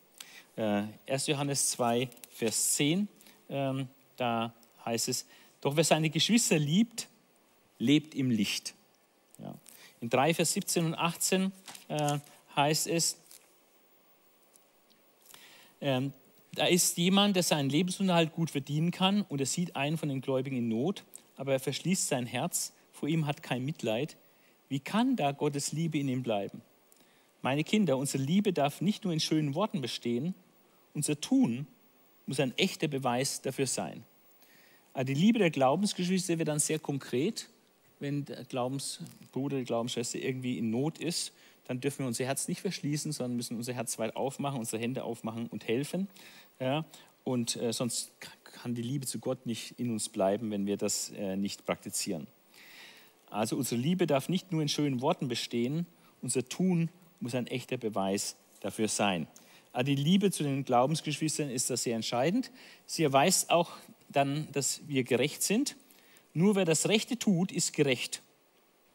[0.56, 1.26] 1.
[1.26, 3.08] Johannes 2, Vers 10,
[3.48, 5.26] ähm, da heißt es,
[5.60, 7.08] doch wer seine Geschwister liebt,
[7.80, 8.72] lebt im Licht.
[10.00, 11.50] In 3, Vers 17 und 18
[12.54, 13.16] heißt es,
[15.80, 16.12] ähm,
[16.54, 20.20] da ist jemand, der seinen Lebensunterhalt gut verdienen kann und er sieht einen von den
[20.20, 21.04] Gläubigen in Not,
[21.36, 24.16] aber er verschließt sein Herz, vor ihm hat kein Mitleid.
[24.68, 26.62] Wie kann da Gottes Liebe in ihm bleiben?
[27.42, 30.34] Meine Kinder, unsere Liebe darf nicht nur in schönen Worten bestehen,
[30.94, 31.66] unser Tun
[32.26, 34.04] muss ein echter Beweis dafür sein.
[34.92, 37.50] Aber die Liebe der Glaubensgeschwister wird dann sehr konkret,
[37.98, 41.32] wenn der Glaubensbruder, die Glaubensschwester irgendwie in Not ist
[41.66, 45.04] dann dürfen wir unser Herz nicht verschließen, sondern müssen unser Herz weit aufmachen, unsere Hände
[45.04, 46.08] aufmachen und helfen.
[46.60, 46.84] Ja?
[47.24, 48.12] Und äh, sonst
[48.44, 52.26] kann die Liebe zu Gott nicht in uns bleiben, wenn wir das äh, nicht praktizieren.
[53.30, 55.86] Also unsere Liebe darf nicht nur in schönen Worten bestehen,
[56.22, 56.90] unser Tun
[57.20, 59.26] muss ein echter Beweis dafür sein.
[59.72, 62.52] Aber die Liebe zu den Glaubensgeschwistern ist da sehr entscheidend.
[62.86, 63.72] Sie erweist auch
[64.08, 65.76] dann, dass wir gerecht sind.
[66.32, 68.22] Nur wer das Rechte tut, ist gerecht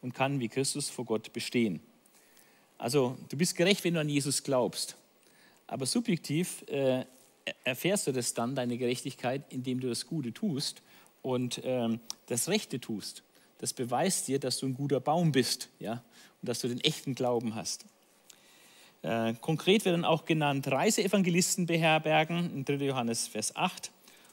[0.00, 1.80] und kann wie Christus vor Gott bestehen.
[2.78, 4.96] Also du bist gerecht, wenn du an Jesus glaubst.
[5.66, 7.04] Aber subjektiv äh,
[7.64, 10.82] erfährst du das dann, deine Gerechtigkeit, indem du das Gute tust
[11.22, 13.22] und ähm, das Rechte tust.
[13.58, 16.02] Das beweist dir, dass du ein guter Baum bist ja?
[16.40, 17.84] und dass du den echten Glauben hast.
[19.02, 22.86] Äh, konkret werden auch genannt Reiseevangelisten beherbergen, in 3.
[22.86, 23.90] Johannes Vers 8,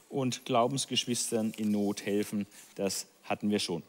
[0.10, 3.84] und Glaubensgeschwistern in Not helfen, das hatten wir schon.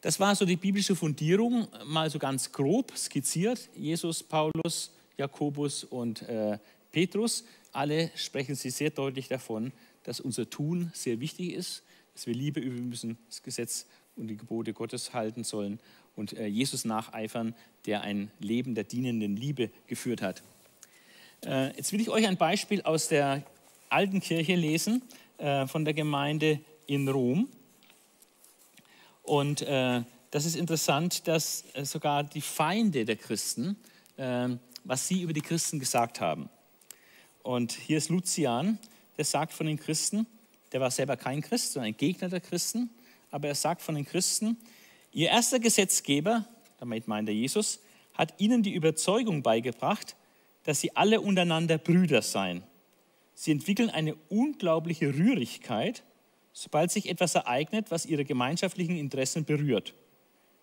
[0.00, 3.68] Das war so die biblische Fundierung, mal so ganz grob skizziert.
[3.74, 6.58] Jesus, Paulus, Jakobus und äh,
[6.98, 9.70] Petrus, alle sprechen sie sehr deutlich davon,
[10.02, 14.36] dass unser Tun sehr wichtig ist, dass wir Liebe üben müssen, das Gesetz und die
[14.36, 15.78] Gebote Gottes halten sollen
[16.16, 17.54] und äh, Jesus nacheifern,
[17.86, 20.42] der ein Leben der dienenden Liebe geführt hat.
[21.46, 23.44] Äh, jetzt will ich euch ein Beispiel aus der
[23.90, 25.00] alten Kirche lesen,
[25.36, 26.58] äh, von der Gemeinde
[26.88, 27.48] in Rom.
[29.22, 33.76] Und das ist interessant, dass sogar die Feinde der Christen,
[34.16, 36.48] was sie über die Christen gesagt haben.
[37.48, 38.78] Und hier ist Lucian,
[39.16, 40.26] der sagt von den Christen,
[40.72, 42.90] der war selber kein Christ, sondern ein Gegner der Christen,
[43.30, 44.58] aber er sagt von den Christen,
[45.12, 46.44] ihr erster Gesetzgeber,
[46.78, 47.80] damit meint er Jesus,
[48.12, 50.14] hat ihnen die Überzeugung beigebracht,
[50.64, 52.64] dass sie alle untereinander Brüder seien.
[53.34, 56.02] Sie entwickeln eine unglaubliche Rührigkeit
[56.58, 59.94] sobald sich etwas ereignet, was ihre gemeinschaftlichen Interessen berührt.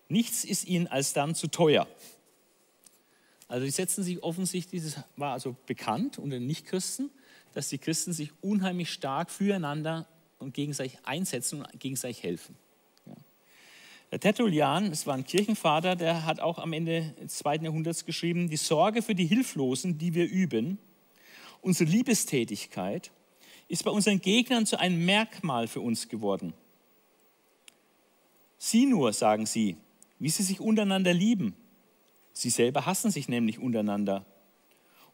[0.08, 1.88] Nichts ist ihnen als dann zu teuer.
[3.48, 7.10] Also die setzen sich offensichtlich, das war also bekannt unter den Nichtchristen,
[7.52, 10.06] dass die Christen sich unheimlich stark füreinander
[10.38, 12.56] und gegenseitig einsetzen und gegenseitig helfen.
[13.06, 13.14] Ja.
[14.10, 18.48] Der Tertullian, das war ein Kirchenvater, der hat auch am Ende des zweiten Jahrhunderts geschrieben,
[18.48, 20.78] die Sorge für die Hilflosen, die wir üben,
[21.62, 23.12] unsere Liebestätigkeit
[23.68, 26.52] ist bei unseren Gegnern zu einem Merkmal für uns geworden.
[28.58, 29.76] Sieh nur, sagen sie,
[30.18, 31.54] wie sie sich untereinander lieben.
[32.36, 34.26] Sie selber hassen sich nämlich untereinander.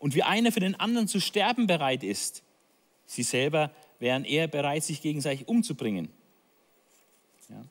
[0.00, 2.42] Und wie einer für den anderen zu sterben bereit ist.
[3.06, 3.70] Sie selber
[4.00, 6.08] wären eher bereit, sich gegenseitig umzubringen.
[7.48, 7.64] Ja.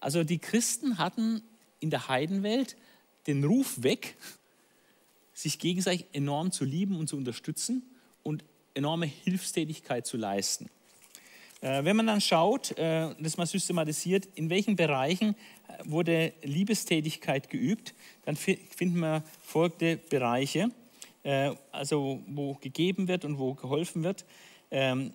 [0.00, 1.44] Also die Christen hatten
[1.78, 2.76] in der Heidenwelt
[3.28, 4.16] den Ruf weg,
[5.32, 7.84] sich gegenseitig enorm zu lieben und zu unterstützen
[8.24, 10.68] und enorme Hilfstätigkeit zu leisten.
[11.62, 15.36] Äh, wenn man dann schaut, äh, das mal systematisiert, in welchen Bereichen
[15.68, 17.94] äh, wurde Liebestätigkeit geübt,
[18.24, 20.70] dann finden wir folgende Bereiche,
[21.70, 24.24] also wo gegeben wird und wo geholfen wird.
[24.72, 25.12] Ähm,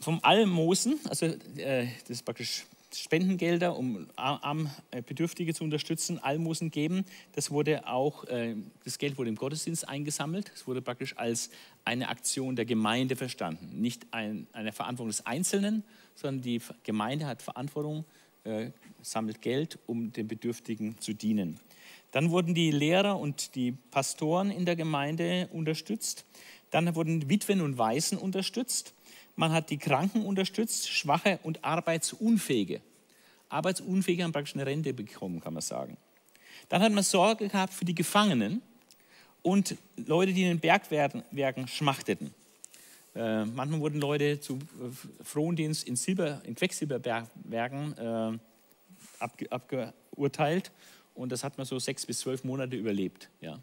[0.00, 2.64] vom Almosen, also das ist praktisch
[2.94, 4.70] Spendengelder, um arm
[5.06, 7.04] Bedürftige zu unterstützen, Almosen geben.
[7.34, 8.24] Das wurde auch,
[8.84, 10.50] das Geld wurde im Gottesdienst eingesammelt.
[10.54, 11.50] Es wurde praktisch als
[11.86, 13.80] eine Aktion der Gemeinde verstanden.
[13.80, 15.84] Nicht ein, eine Verantwortung des Einzelnen,
[16.14, 18.04] sondern die Gemeinde hat Verantwortung,
[18.44, 18.70] äh,
[19.02, 21.60] sammelt Geld, um den Bedürftigen zu dienen.
[22.10, 26.24] Dann wurden die Lehrer und die Pastoren in der Gemeinde unterstützt.
[26.70, 28.94] Dann wurden Witwen und Waisen unterstützt.
[29.36, 32.80] Man hat die Kranken unterstützt, Schwache und Arbeitsunfähige.
[33.48, 35.96] Arbeitsunfähige haben praktisch eine Rente bekommen, kann man sagen.
[36.68, 38.62] Dann hat man Sorge gehabt für die Gefangenen
[39.46, 42.34] und Leute, die in den Bergwerken schmachteten.
[43.14, 48.38] Äh, manchmal wurden Leute zu äh, Frondienst in, Silber, in Quecksilberbergwerken äh,
[49.20, 50.72] abge, abgeurteilt
[51.14, 53.30] und das hat man so sechs bis zwölf Monate überlebt.
[53.40, 53.60] Ja.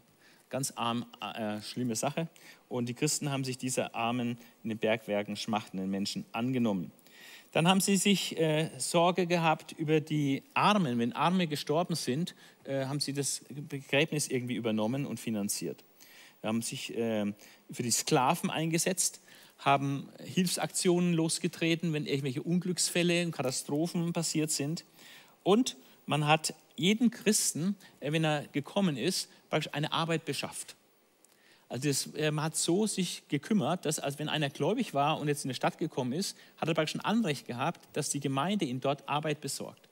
[0.48, 2.28] Ganz arm, äh, schlimme Sache.
[2.70, 6.92] Und die Christen haben sich dieser armen, in den Bergwerken schmachtenden Menschen angenommen.
[7.54, 10.98] Dann haben sie sich äh, Sorge gehabt über die Armen.
[10.98, 12.34] Wenn Arme gestorben sind,
[12.64, 15.84] äh, haben sie das Begräbnis irgendwie übernommen und finanziert.
[16.42, 17.32] Sie haben sich äh,
[17.70, 19.20] für die Sklaven eingesetzt,
[19.58, 24.84] haben Hilfsaktionen losgetreten, wenn irgendwelche Unglücksfälle und Katastrophen passiert sind.
[25.44, 25.76] Und
[26.06, 29.30] man hat jedem Christen, äh, wenn er gekommen ist,
[29.70, 30.74] eine Arbeit beschafft.
[31.74, 35.44] Also das, man hat so sich gekümmert, dass als wenn einer gläubig war und jetzt
[35.44, 38.80] in die Stadt gekommen ist, hat er praktisch ein Anrecht gehabt, dass die Gemeinde ihm
[38.80, 39.88] dort Arbeit besorgt.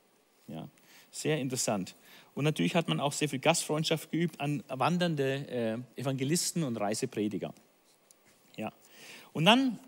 [0.47, 0.68] Ja,
[1.11, 1.97] sehr interessant.
[2.37, 7.53] Und natürlich hat man auch sehr viel Gastfreundschaft geübt an wandernde äh, Evangelisten und Reiseprediger.
[8.57, 8.72] Ja.
[9.33, 9.80] Und dann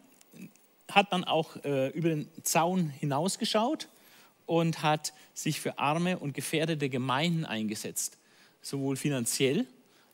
[0.90, 3.86] hat man auch äh, über den Zaun hinausgeschaut
[4.46, 8.18] und hat sich für arme und gefährdete Gemeinden eingesetzt,
[8.62, 9.68] sowohl finanziell,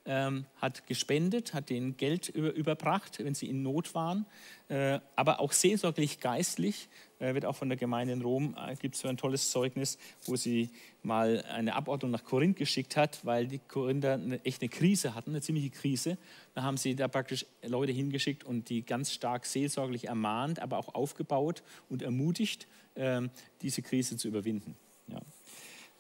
[0.07, 4.26] ähm, hat gespendet, hat denen Geld über, überbracht, wenn sie in Not waren,
[4.68, 6.88] äh, aber auch seelsorglich geistlich,
[7.18, 9.98] äh, wird auch von der Gemeinde in Rom, äh, gibt es so ein tolles Zeugnis,
[10.24, 10.70] wo sie
[11.03, 15.30] mal eine Abordnung nach Korinth geschickt hat, weil die Korinther eine, echt eine Krise hatten,
[15.30, 16.16] eine ziemliche Krise.
[16.55, 20.94] Da haben sie da praktisch Leute hingeschickt und die ganz stark seelsorglich ermahnt, aber auch
[20.94, 23.30] aufgebaut und ermutigt, ähm,
[23.61, 24.76] diese Krise zu überwinden.
[25.09, 25.20] Ja.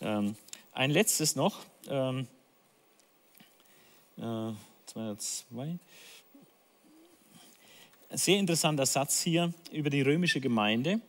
[0.00, 0.36] Ähm,
[0.72, 2.26] ein letztes noch, ähm,
[4.20, 4.52] äh,
[4.86, 5.78] 202.
[8.10, 11.00] Sehr interessanter Satz hier über die römische Gemeinde.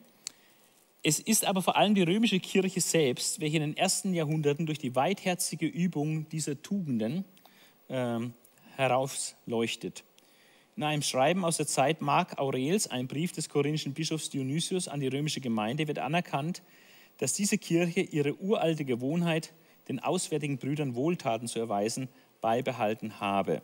[1.03, 4.77] Es ist aber vor allem die römische Kirche selbst, welche in den ersten Jahrhunderten durch
[4.77, 7.25] die weitherzige Übung dieser Tugenden
[7.87, 8.19] äh,
[8.75, 10.03] herausleuchtet.
[10.77, 14.99] In einem Schreiben aus der Zeit Mark Aurels, ein Brief des korinthischen Bischofs Dionysius an
[14.99, 16.61] die römische Gemeinde, wird anerkannt,
[17.17, 19.53] dass diese Kirche ihre uralte Gewohnheit,
[19.89, 22.07] den auswärtigen Brüdern Wohltaten zu erweisen,
[22.41, 23.61] beibehalten habe.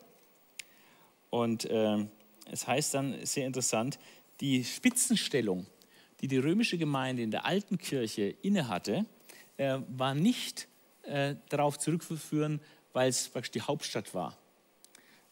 [1.30, 2.05] Und äh,
[2.49, 3.99] es heißt dann sehr interessant,
[4.39, 5.65] die Spitzenstellung,
[6.21, 9.05] die die römische Gemeinde in der alten Kirche innehatte,
[9.57, 10.67] äh, war nicht
[11.03, 12.61] äh, darauf zurückzuführen,
[12.93, 14.38] weil es praktisch die Hauptstadt war.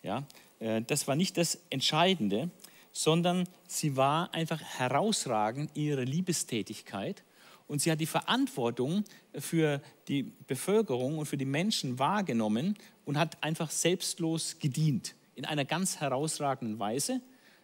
[0.03, 0.27] Ja,
[0.59, 2.49] äh, das war nicht das Entscheidende,
[2.91, 7.23] sondern sie war einfach herausragend in ihrer Liebestätigkeit
[7.67, 9.03] und sie hat die Verantwortung
[9.39, 15.65] für die Bevölkerung und für die Menschen wahrgenommen und hat einfach selbstlos gedient in einer
[15.65, 17.21] ganz herausragenden Weise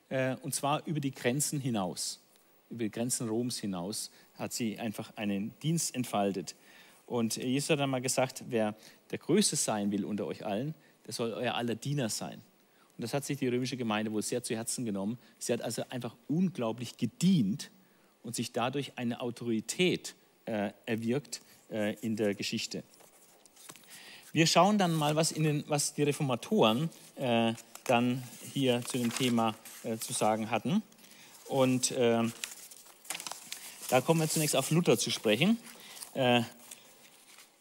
[0.10, 2.20] äh, und zwar über die Grenzen hinaus,
[2.70, 6.56] über die Grenzen Roms hinaus hat sie einfach einen Dienst entfaltet.
[7.06, 8.76] Und Jesus hat einmal gesagt, wer
[9.12, 10.74] der Größte sein will unter euch allen,
[11.06, 12.42] der soll euer aller Diener sein.
[12.98, 15.18] Und das hat sich die römische Gemeinde wohl sehr zu Herzen genommen.
[15.38, 17.72] Sie hat also einfach unglaublich gedient
[18.24, 20.16] und sich dadurch eine Autorität
[20.46, 21.42] äh, erwirkt
[21.72, 22.84] äh, in der Geschichte.
[24.34, 27.54] Wir schauen dann mal, was, den, was die Reformatoren äh,
[27.86, 30.82] dann hier zu dem Thema äh, zu sagen hatten.
[31.46, 32.24] Und äh,
[33.90, 35.58] da kommen wir zunächst auf Luther zu sprechen.
[36.14, 36.44] Äh,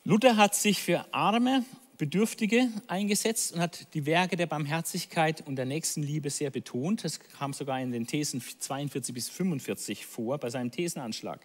[0.04, 1.64] Luther hat sich für Arme
[1.98, 7.04] Bedürftige eingesetzt und hat die Werke der Barmherzigkeit und der Nächstenliebe sehr betont.
[7.04, 11.40] Das kam sogar in den Thesen 42 bis 45 vor bei seinem Thesenanschlag.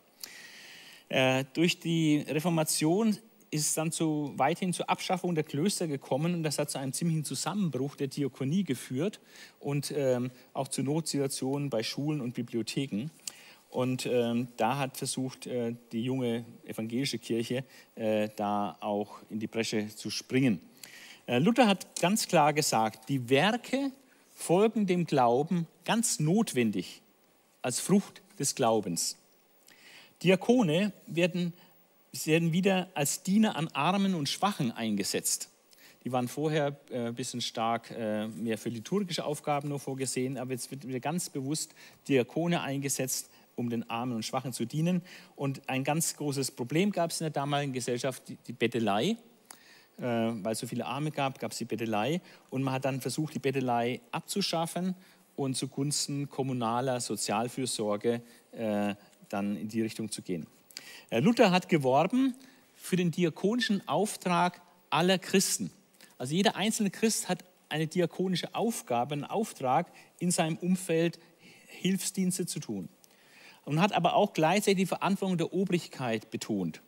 [1.09, 3.17] Äh, durch die Reformation
[3.51, 6.93] ist es dann zu, weithin zur Abschaffung der Klöster gekommen und das hat zu einem
[6.93, 9.19] ziemlichen Zusammenbruch der Diakonie geführt
[9.59, 13.09] und ähm, auch zu Notsituationen bei Schulen und Bibliotheken.
[13.69, 17.63] Und ähm, da hat versucht, äh, die junge evangelische Kirche
[17.95, 20.61] äh, da auch in die Bresche zu springen.
[21.25, 23.91] Äh, Luther hat ganz klar gesagt, die Werke
[24.33, 27.01] folgen dem Glauben ganz notwendig
[27.61, 29.17] als Frucht des Glaubens.
[30.23, 31.53] Diakone werden,
[32.25, 35.49] werden wieder als Diener an Armen und Schwachen eingesetzt.
[36.03, 40.51] Die waren vorher äh, ein bisschen stark äh, mehr für liturgische Aufgaben nur vorgesehen, aber
[40.51, 41.73] jetzt wird wieder ganz bewusst
[42.07, 45.01] Diakone eingesetzt um den Armen und Schwachen zu dienen.
[45.35, 49.17] Und ein ganz großes Problem gab es in der damaligen Gesellschaft, die, die Bettelei.
[49.97, 52.21] Äh, weil es so viele Arme gab, gab es die Bettelei.
[52.49, 54.95] Und man hat dann versucht, die Bettelei abzuschaffen
[55.35, 58.95] und zugunsten kommunaler Sozialfürsorge äh,
[59.29, 60.47] dann in die Richtung zu gehen.
[61.09, 62.35] Äh, Luther hat geworben
[62.75, 65.71] für den diakonischen Auftrag aller Christen.
[66.17, 71.19] Also jeder einzelne Christ hat eine diakonische Aufgabe, einen Auftrag in seinem Umfeld
[71.67, 72.89] Hilfsdienste zu tun.
[73.65, 76.81] Und hat aber auch gleichzeitig die Verantwortung der Obrigkeit betont.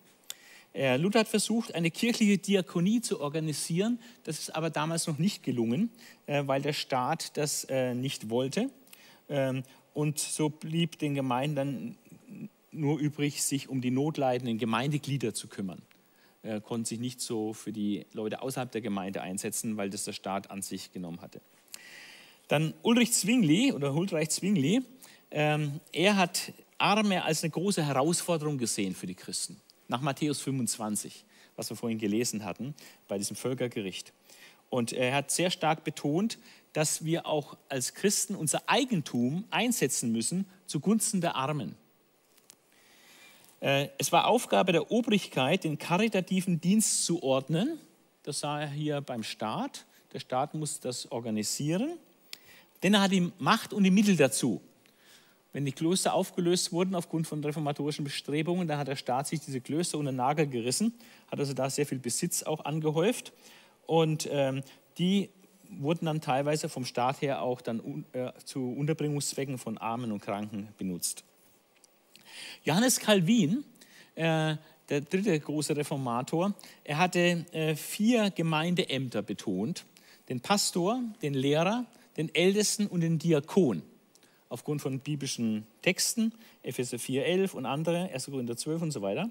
[0.73, 3.99] Äh, Luther hat versucht, eine kirchliche Diakonie zu organisieren.
[4.23, 5.89] Das ist aber damals noch nicht gelungen,
[6.27, 8.69] äh, weil der Staat das nicht wollte.
[9.29, 9.63] Ähm,
[9.93, 11.97] und so blieb den Gemeinden dann
[12.77, 15.81] nur übrig, sich um die notleidenden Gemeindeglieder zu kümmern.
[16.43, 20.13] Er konnte sich nicht so für die Leute außerhalb der Gemeinde einsetzen, weil das der
[20.13, 21.41] Staat an sich genommen hatte.
[22.47, 24.81] Dann Ulrich Zwingli oder Huldreich Zwingli,
[25.31, 29.59] ähm, er hat Arme als eine große Herausforderung gesehen für die Christen.
[29.87, 31.25] Nach Matthäus 25,
[31.55, 32.75] was wir vorhin gelesen hatten,
[33.07, 34.13] bei diesem Völkergericht.
[34.69, 36.37] Und er hat sehr stark betont,
[36.73, 41.75] dass wir auch als Christen unser Eigentum einsetzen müssen zugunsten der Armen.
[43.59, 47.79] Äh, es war Aufgabe der Obrigkeit, den karitativen Dienst zu ordnen.
[48.23, 49.85] Das sah er hier beim Staat.
[50.13, 51.97] Der Staat muss das organisieren,
[52.83, 54.61] denn er hat die Macht und die Mittel dazu.
[55.53, 59.59] Wenn die Klöster aufgelöst wurden aufgrund von reformatorischen Bestrebungen, dann hat der Staat sich diese
[59.59, 60.93] Klöster unter den Nagel gerissen,
[61.31, 63.33] hat also da sehr viel Besitz auch angehäuft
[63.85, 64.61] und ähm,
[64.97, 65.29] die
[65.69, 70.69] wurden dann teilweise vom Staat her auch dann äh, zu Unterbringungszwecken von Armen und Kranken
[70.77, 71.23] benutzt.
[72.63, 73.63] Johannes Calvin,
[74.15, 74.55] äh,
[74.89, 79.85] der dritte große Reformator, er hatte äh, vier Gemeindeämter betont.
[80.29, 81.85] Den Pastor, den Lehrer,
[82.17, 83.81] den Ältesten und den Diakon.
[84.49, 86.33] Aufgrund von biblischen Texten,
[86.63, 88.25] Epheser 4,11 und andere, 1.
[88.25, 89.29] Korinther 12 und so weiter.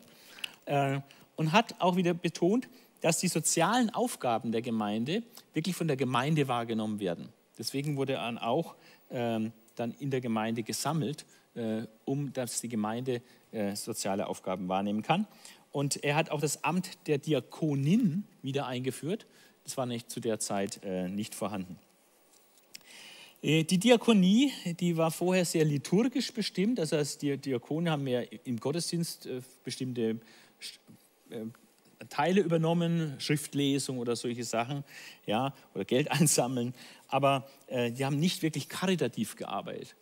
[0.66, 1.00] Äh,
[1.36, 2.68] und hat auch wieder betont,
[3.00, 7.28] dass die sozialen Aufgaben der Gemeinde wirklich von der Gemeinde wahrgenommen werden.
[7.59, 8.74] Deswegen wurde er auch
[9.11, 11.24] ähm, dann in der Gemeinde gesammelt
[12.04, 15.26] um dass die Gemeinde äh, soziale Aufgaben wahrnehmen kann.
[15.72, 19.26] Und er hat auch das Amt der Diakonin wieder eingeführt.
[19.64, 21.78] Das war nicht zu der Zeit äh, nicht vorhanden.
[23.42, 24.50] Die Diakonie,
[24.80, 26.80] die war vorher sehr liturgisch bestimmt.
[26.80, 29.28] Also als die Diakone haben ja im Gottesdienst
[29.62, 30.18] bestimmte
[32.09, 34.84] Teile übernommen, Schriftlesung oder solche Sachen,
[35.26, 36.74] ja, oder Geld einsammeln.
[37.09, 39.94] Aber äh, die haben nicht wirklich karitativ gearbeitet.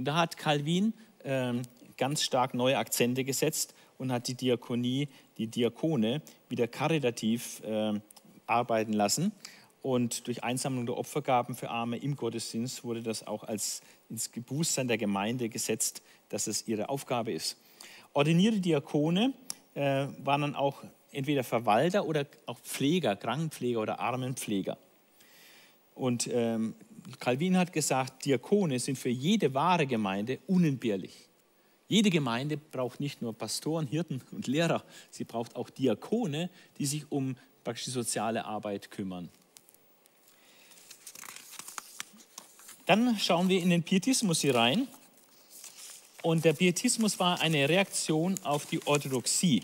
[0.00, 0.94] Und da hat Calvin
[1.24, 1.60] ähm,
[1.98, 8.00] ganz stark neue Akzente gesetzt und hat die Diakonie, die Diakone wieder karitativ äh,
[8.46, 9.32] arbeiten lassen.
[9.82, 14.88] Und durch Einsammlung der Opfergaben für Arme im Gottesdienst wurde das auch als ins Bewusstsein
[14.88, 17.58] der Gemeinde gesetzt, dass es ihre Aufgabe ist.
[18.14, 19.34] Ordinierte Diakone
[19.74, 20.82] äh, waren dann auch
[21.12, 24.78] entweder Verwalter oder auch Pfleger, Krankenpfleger oder Armenpfleger.
[25.94, 26.74] Und ähm,
[27.18, 31.28] Calvin hat gesagt, Diakone sind für jede wahre Gemeinde unentbehrlich.
[31.88, 36.48] Jede Gemeinde braucht nicht nur Pastoren, Hirten und Lehrer, sie braucht auch Diakone,
[36.78, 39.28] die sich um praktisch die soziale Arbeit kümmern.
[42.86, 44.88] Dann schauen wir in den Pietismus hier rein.
[46.22, 49.62] Und der Pietismus war eine Reaktion auf die Orthodoxie.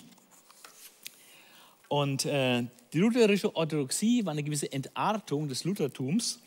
[1.88, 6.38] Und äh, die lutherische Orthodoxie war eine gewisse Entartung des Luthertums.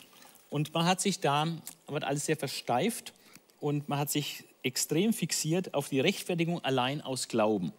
[0.50, 1.48] Und man hat sich da,
[1.88, 3.14] wird alles sehr versteift
[3.60, 7.72] und man hat sich extrem fixiert auf die Rechtfertigung allein aus Glauben.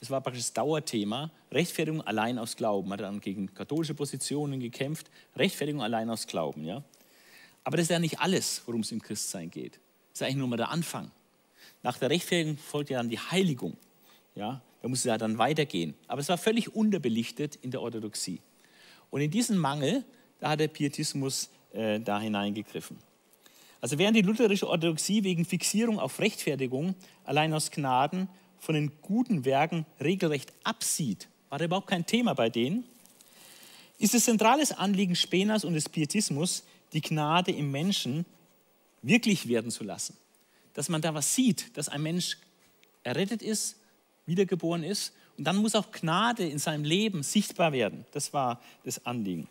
[0.00, 2.88] Das war praktisch das Dauerthema, Rechtfertigung allein aus Glauben.
[2.88, 6.64] Man hat dann gegen katholische Positionen gekämpft, Rechtfertigung allein aus Glauben.
[6.64, 6.84] Ja?
[7.64, 9.80] Aber das ist ja nicht alles, worum es im Christsein geht.
[10.12, 11.10] Das ist eigentlich nur mal der Anfang.
[11.82, 13.76] Nach der Rechtfertigung folgt ja dann die Heiligung.
[14.34, 14.60] Ja?
[14.82, 15.94] Da muss es ja dann weitergehen.
[16.08, 18.40] Aber es war völlig unterbelichtet in der Orthodoxie.
[19.10, 20.04] Und in diesen Mangel,
[20.40, 22.96] da hat der Pietismus äh, da hineingegriffen.
[23.80, 29.44] Also während die lutherische Orthodoxie wegen Fixierung auf Rechtfertigung allein aus Gnaden von den guten
[29.44, 32.84] Werken regelrecht absieht, war da überhaupt kein Thema bei denen,
[33.98, 38.24] ist es zentrales Anliegen Speners und des Pietismus, die Gnade im Menschen
[39.02, 40.16] wirklich werden zu lassen.
[40.74, 42.38] Dass man da was sieht, dass ein Mensch
[43.02, 43.76] errettet ist,
[44.26, 48.04] wiedergeboren ist und dann muss auch Gnade in seinem Leben sichtbar werden.
[48.12, 49.46] Das war das Anliegen.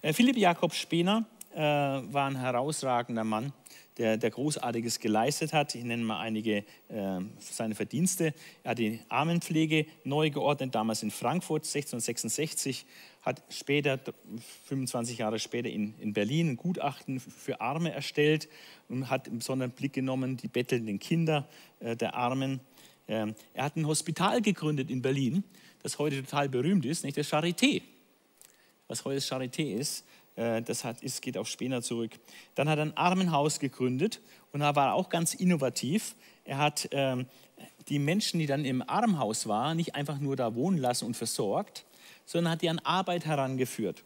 [0.00, 3.52] Äh, Philipp Jakob Spener äh, war ein herausragender Mann,
[3.98, 5.74] der, der Großartiges geleistet hat.
[5.74, 8.32] Ich nenne mal einige äh, seine Verdienste.
[8.62, 12.86] Er hat die Armenpflege neu geordnet, damals in Frankfurt 1666,
[13.22, 13.98] hat später,
[14.66, 18.48] 25 Jahre später in, in Berlin ein Gutachten für Arme erstellt
[18.88, 21.48] und hat im besonderen Blick genommen die bettelnden Kinder
[21.80, 22.60] äh, der Armen.
[23.08, 25.44] Ähm, er hat ein Hospital gegründet in Berlin,
[25.82, 27.82] das heute total berühmt ist, nicht das Charité.
[28.86, 30.04] Was heute Charité ist,
[30.38, 32.12] das hat, ist, geht auf Spener zurück.
[32.54, 34.20] Dann hat er ein Armenhaus gegründet
[34.52, 36.14] und da war er auch ganz innovativ.
[36.44, 37.26] Er hat ähm,
[37.88, 41.84] die Menschen, die dann im Armenhaus waren, nicht einfach nur da wohnen lassen und versorgt,
[42.24, 44.04] sondern hat die an Arbeit herangeführt.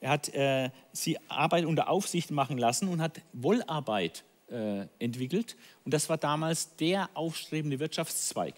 [0.00, 5.56] Er hat äh, sie Arbeit unter Aufsicht machen lassen und hat Wollarbeit äh, entwickelt.
[5.84, 8.54] Und das war damals der aufstrebende Wirtschaftszweig.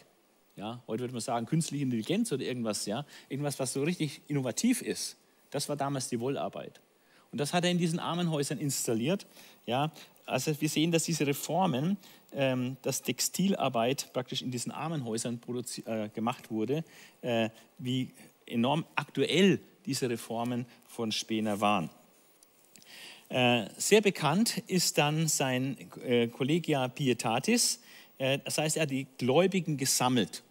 [0.56, 4.82] Ja, heute würde man sagen, künstliche Intelligenz oder irgendwas, ja, irgendwas, was so richtig innovativ
[4.82, 5.16] ist.
[5.50, 6.80] Das war damals die Wollarbeit.
[7.30, 9.26] Und das hat er in diesen Armenhäusern installiert.
[9.66, 9.92] Ja,
[10.24, 11.96] also wir sehen, dass diese Reformen,
[12.32, 15.40] ähm, dass Textilarbeit praktisch in diesen Armenhäusern
[15.86, 16.84] äh, gemacht wurde,
[17.22, 18.12] äh, wie
[18.46, 21.90] enorm aktuell diese Reformen von Spener waren.
[23.28, 27.80] Äh, sehr bekannt ist dann sein äh, Collegia Pietatis,
[28.18, 30.42] äh, das heißt, er hat die Gläubigen gesammelt.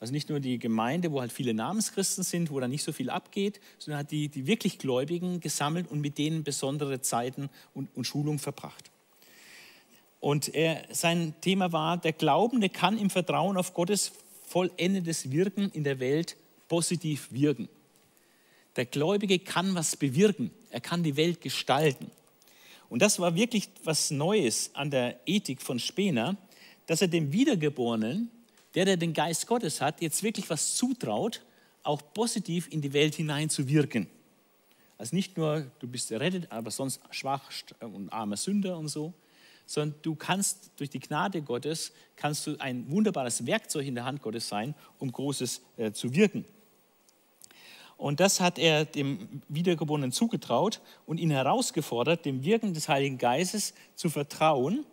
[0.00, 3.10] Also nicht nur die Gemeinde, wo halt viele Namenschristen sind, wo da nicht so viel
[3.10, 8.06] abgeht, sondern hat die, die wirklich Gläubigen gesammelt und mit denen besondere Zeiten und, und
[8.06, 8.90] Schulung verbracht.
[10.20, 14.12] Und er, sein Thema war, der Glaubende kann im Vertrauen auf Gottes
[14.46, 16.36] vollendetes Wirken in der Welt
[16.68, 17.68] positiv wirken.
[18.76, 22.10] Der Gläubige kann was bewirken, er kann die Welt gestalten.
[22.88, 26.36] Und das war wirklich was Neues an der Ethik von Spener,
[26.86, 28.30] dass er dem Wiedergeborenen
[28.78, 31.42] der, der den Geist Gottes hat, jetzt wirklich was zutraut,
[31.82, 34.06] auch positiv in die Welt hinein zu wirken.
[34.96, 37.50] Also nicht nur, du bist errettet, aber sonst schwach
[37.80, 39.12] und armer Sünder und so,
[39.66, 44.22] sondern du kannst durch die Gnade Gottes, kannst du ein wunderbares Werkzeug in der Hand
[44.22, 46.44] Gottes sein, um Großes äh, zu wirken.
[47.96, 53.74] Und das hat er dem Wiedergeborenen zugetraut und ihn herausgefordert, dem Wirken des Heiligen Geistes
[53.96, 54.86] zu vertrauen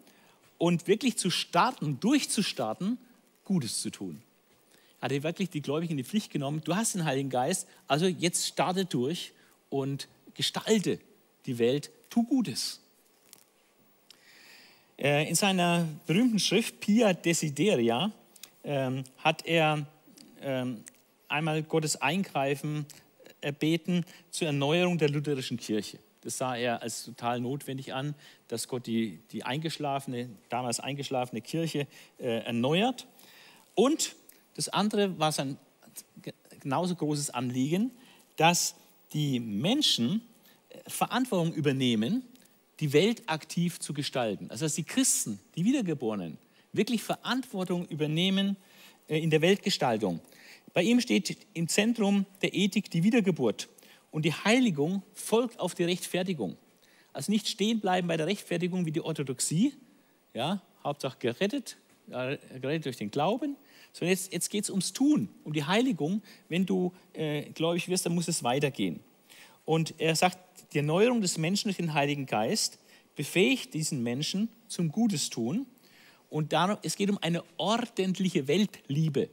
[0.57, 2.97] und wirklich zu starten, durchzustarten
[3.45, 4.21] Gutes zu tun.
[4.99, 6.61] Er hat wirklich die Gläubigen in die Pflicht genommen.
[6.65, 9.33] Du hast den Heiligen Geist, also jetzt starte durch
[9.69, 10.99] und gestalte
[11.45, 12.81] die Welt, tu Gutes.
[14.97, 18.11] Äh, in seiner berühmten Schrift Pia Desideria
[18.63, 19.85] ähm, hat er
[20.41, 20.83] ähm,
[21.27, 22.85] einmal Gottes Eingreifen
[23.41, 25.99] erbeten zur Erneuerung der lutherischen Kirche.
[26.21, 28.15] Das sah er als total notwendig an,
[28.47, 31.87] dass Gott die, die eingeschlafene, damals eingeschlafene Kirche
[32.17, 33.05] äh, erneuert.
[33.75, 34.15] Und
[34.55, 35.57] das andere war sein
[36.61, 37.91] genauso großes Anliegen,
[38.37, 38.75] dass
[39.13, 40.21] die Menschen
[40.69, 42.23] äh, Verantwortung übernehmen,
[42.79, 44.49] die Welt aktiv zu gestalten.
[44.49, 46.37] Also dass die Christen, die Wiedergeborenen,
[46.73, 48.57] wirklich Verantwortung übernehmen
[49.07, 50.19] äh, in der Weltgestaltung.
[50.73, 53.69] Bei ihm steht im Zentrum der Ethik die Wiedergeburt
[54.11, 56.57] und die Heiligung folgt auf die Rechtfertigung.
[57.13, 59.73] Also nicht stehen bleiben bei der Rechtfertigung wie die Orthodoxie,
[60.33, 63.55] ja, Hauptsache gerettet, gerettet durch den Glauben,
[63.95, 66.21] sondern jetzt, jetzt geht es ums Tun, um die Heiligung.
[66.49, 68.99] Wenn du äh, gläubig wirst, dann muss es weitergehen.
[69.63, 70.37] Und er sagt,
[70.73, 72.77] die Erneuerung des Menschen durch den Heiligen Geist
[73.15, 75.65] befähigt diesen Menschen zum Gutes tun.
[76.29, 79.29] Und darum, es geht um eine ordentliche Weltliebe.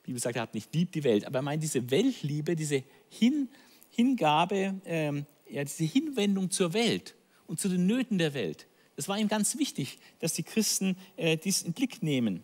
[0.00, 2.82] Die Bibel sagt, er hat nicht lieb die Welt, aber er meint diese Weltliebe, diese
[3.08, 3.48] Hin,
[3.88, 7.14] Hingabe, ähm, ja, diese Hinwendung zur Welt
[7.46, 8.66] und zu den Nöten der Welt.
[8.96, 12.42] Das war ihm ganz wichtig, dass die Christen äh, dies in Blick nehmen.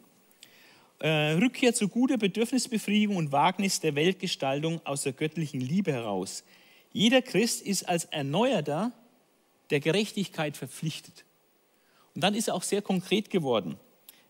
[1.01, 6.45] Äh, Rückkehr zu guter Bedürfnisbefriedigung und Wagnis der Weltgestaltung aus der göttlichen Liebe heraus.
[6.93, 8.93] Jeder Christ ist als Erneuerter
[9.71, 11.25] der Gerechtigkeit verpflichtet.
[12.15, 13.79] Und dann ist er auch sehr konkret geworden.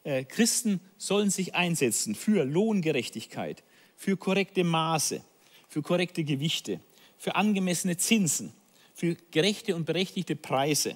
[0.05, 3.65] Äh, Christen sollen sich einsetzen für Lohngerechtigkeit,
[3.97, 5.23] für korrekte Maße,
[5.69, 6.79] für korrekte Gewichte,
[7.19, 8.53] für angemessene Zinsen,
[8.95, 10.95] für gerechte und berechtigte Preise.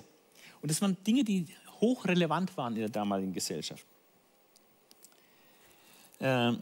[0.62, 1.47] Und das waren Dinge, die
[1.81, 3.85] hochrelevant waren in der damaligen Gesellschaft.
[6.25, 6.53] Äh,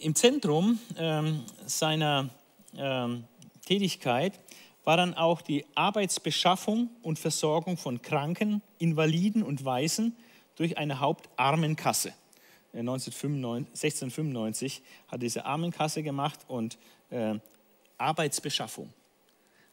[0.00, 1.22] Im Zentrum äh,
[1.66, 2.30] seiner
[2.76, 3.06] äh,
[3.64, 4.40] Tätigkeit
[4.82, 10.16] war dann auch die Arbeitsbeschaffung und Versorgung von Kranken, Invaliden und Waisen
[10.56, 12.12] durch eine Hauptarmenkasse.
[12.72, 16.76] 1695 hat er diese Armenkasse gemacht und
[17.10, 17.38] äh,
[17.98, 18.92] Arbeitsbeschaffung,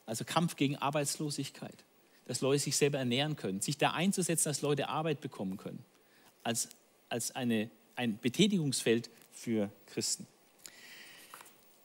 [0.05, 1.84] also Kampf gegen Arbeitslosigkeit,
[2.26, 5.84] dass Leute sich selber ernähren können, sich da einzusetzen, dass Leute Arbeit bekommen können,
[6.43, 6.69] als,
[7.09, 10.27] als eine ein Betätigungsfeld für Christen.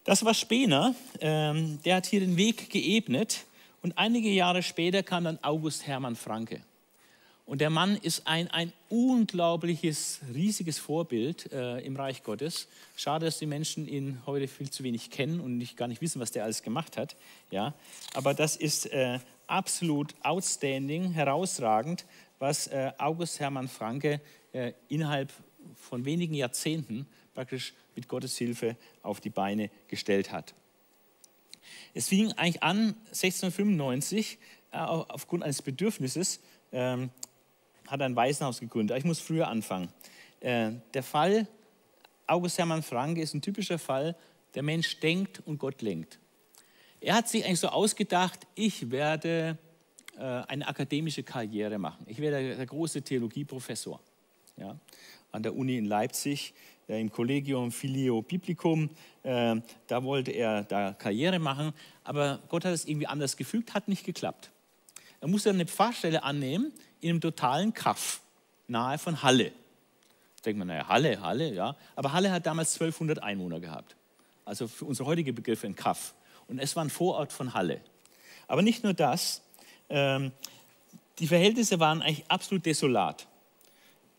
[0.04, 3.44] Das war Spener, ähm, der hat hier den Weg geebnet
[3.82, 6.62] und einige Jahre später kam dann August Hermann Franke.
[7.50, 12.68] Und der Mann ist ein, ein unglaubliches, riesiges Vorbild äh, im Reich Gottes.
[12.94, 16.20] Schade, dass die Menschen ihn heute viel zu wenig kennen und nicht, gar nicht wissen,
[16.20, 17.16] was der alles gemacht hat.
[17.50, 17.74] Ja?
[18.14, 22.04] Aber das ist äh, absolut outstanding, herausragend,
[22.38, 24.20] was äh, August Hermann Franke
[24.52, 25.32] äh, innerhalb
[25.76, 30.54] von wenigen Jahrzehnten praktisch mit Gottes Hilfe auf die Beine gestellt hat.
[31.94, 34.38] Es fing eigentlich an 1695
[34.72, 36.40] äh, aufgrund eines Bedürfnisses,
[36.72, 37.10] ähm,
[37.86, 38.96] hat er ein Waisenhaus gegründet.
[38.98, 39.88] Ich muss früher anfangen.
[40.40, 41.48] Äh, der Fall
[42.26, 44.16] August Hermann Franke ist ein typischer Fall,
[44.54, 46.18] der Mensch denkt und Gott lenkt.
[47.00, 49.58] Er hat sich eigentlich so ausgedacht, ich werde
[50.16, 52.06] äh, eine akademische Karriere machen.
[52.06, 54.00] Ich werde der, der große Theologieprofessor
[54.60, 54.76] ja,
[55.32, 56.54] an der Uni in Leipzig
[56.88, 58.90] äh, im Collegium Filio Biblicum.
[59.22, 59.56] Äh,
[59.86, 61.72] da wollte er da Karriere machen,
[62.04, 64.50] aber Gott hat es irgendwie anders gefügt, hat nicht geklappt.
[65.20, 68.20] Er musste eine Pfarrstelle annehmen in einem totalen Kaff,
[68.68, 69.50] nahe von Halle.
[70.36, 71.76] Da denkt man, naja, Halle, Halle, ja.
[71.94, 73.96] Aber Halle hat damals 1200 Einwohner gehabt.
[74.44, 76.14] Also für unsere heutige Begriffe ein Kaff.
[76.48, 77.80] Und es war ein Vorort von Halle.
[78.48, 79.42] Aber nicht nur das,
[79.90, 80.32] ähm,
[81.18, 83.28] die Verhältnisse waren eigentlich absolut desolat.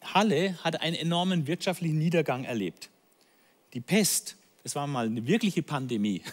[0.01, 2.89] Halle hat einen enormen wirtschaftlichen Niedergang erlebt.
[3.73, 6.23] Die Pest, das war mal eine wirkliche Pandemie.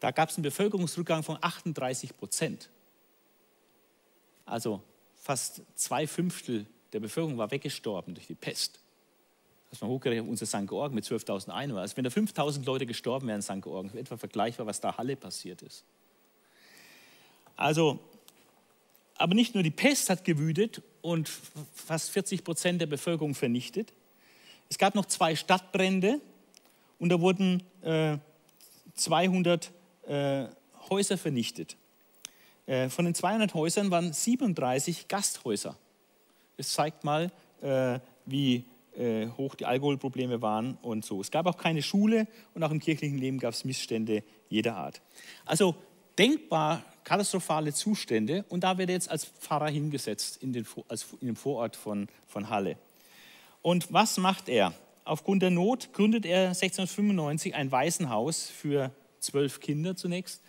[0.00, 2.68] Da gab es einen Bevölkerungsrückgang von 38 Prozent.
[4.44, 4.82] Also
[5.16, 8.78] fast zwei Fünftel der Bevölkerung war weggestorben durch die Pest.
[9.70, 10.66] Das war hochgerechnet unser St.
[10.66, 11.82] Georgen mit 12.000 Einwohnern.
[11.82, 13.62] Also wenn da 5.000 Leute gestorben wären in St.
[13.62, 15.84] Georgen, etwa vergleichbar, was da Halle passiert ist.
[17.56, 17.98] Also,
[19.18, 21.30] aber nicht nur die Pest hat gewütet und
[21.74, 23.92] fast 40 Prozent der Bevölkerung vernichtet.
[24.68, 26.20] Es gab noch zwei Stadtbrände
[26.98, 28.18] und da wurden äh,
[28.94, 29.70] 200
[30.06, 30.46] äh,
[30.90, 31.76] Häuser vernichtet.
[32.66, 35.76] Äh, von den 200 Häusern waren 37 Gasthäuser.
[36.56, 37.30] Das zeigt mal,
[37.62, 38.64] äh, wie
[38.96, 41.20] äh, hoch die Alkoholprobleme waren und so.
[41.20, 45.00] Es gab auch keine Schule und auch im kirchlichen Leben gab es Missstände jeder Art.
[45.44, 45.76] Also
[46.18, 51.28] denkbar katastrophale Zustände und da wird er jetzt als Pfarrer hingesetzt in, den, als, in
[51.28, 52.76] dem Vorort von, von Halle.
[53.62, 54.72] Und was macht er?
[55.04, 58.90] Aufgrund der Not gründet er 1695 ein Waisenhaus für
[59.20, 60.42] zwölf Kinder zunächst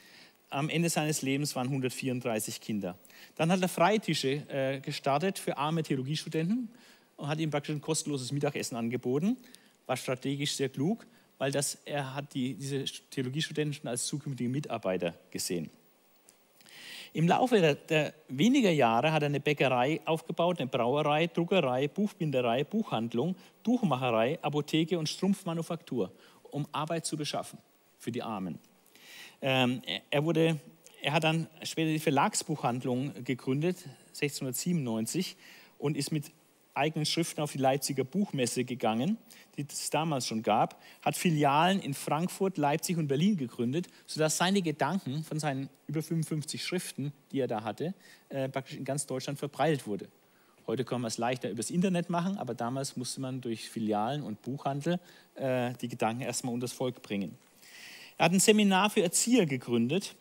[0.49, 2.97] am Ende seines Lebens waren 134 Kinder.
[3.35, 6.69] Dann hat er Freitische äh, gestartet für arme Theologiestudenten
[7.17, 9.37] und hat ihnen praktisch ein kostenloses Mittagessen angeboten.
[9.85, 11.05] War strategisch sehr klug,
[11.37, 15.69] weil das, er hat die, diese Theologiestudenten als zukünftige Mitarbeiter gesehen.
[17.13, 22.63] Im Laufe der, der, weniger Jahre hat er eine Bäckerei aufgebaut, eine Brauerei, Druckerei, Buchbinderei,
[22.63, 26.11] Buchhandlung, Tuchmacherei, Apotheke und Strumpfmanufaktur,
[26.51, 27.59] um Arbeit zu beschaffen
[27.97, 28.59] für die Armen.
[29.41, 30.59] Ähm, er, wurde,
[31.01, 33.77] er hat dann später die Verlagsbuchhandlung gegründet,
[34.09, 35.37] 1697,
[35.79, 36.25] und ist mit
[36.77, 39.17] eigenen Schriften auf die Leipziger Buchmesse gegangen,
[39.57, 44.61] die es damals schon gab, hat Filialen in Frankfurt, Leipzig und Berlin gegründet, sodass seine
[44.61, 47.93] Gedanken von seinen über 55 Schriften, die er da hatte,
[48.29, 50.07] äh, praktisch in ganz Deutschland verbreitet wurde.
[50.67, 54.41] Heute kann man es leichter übers Internet machen, aber damals musste man durch Filialen und
[54.41, 54.99] Buchhandel
[55.35, 57.37] äh, die Gedanken erstmal unter das Volk bringen.
[58.17, 60.15] Er hat ein Seminar für Erzieher gegründet.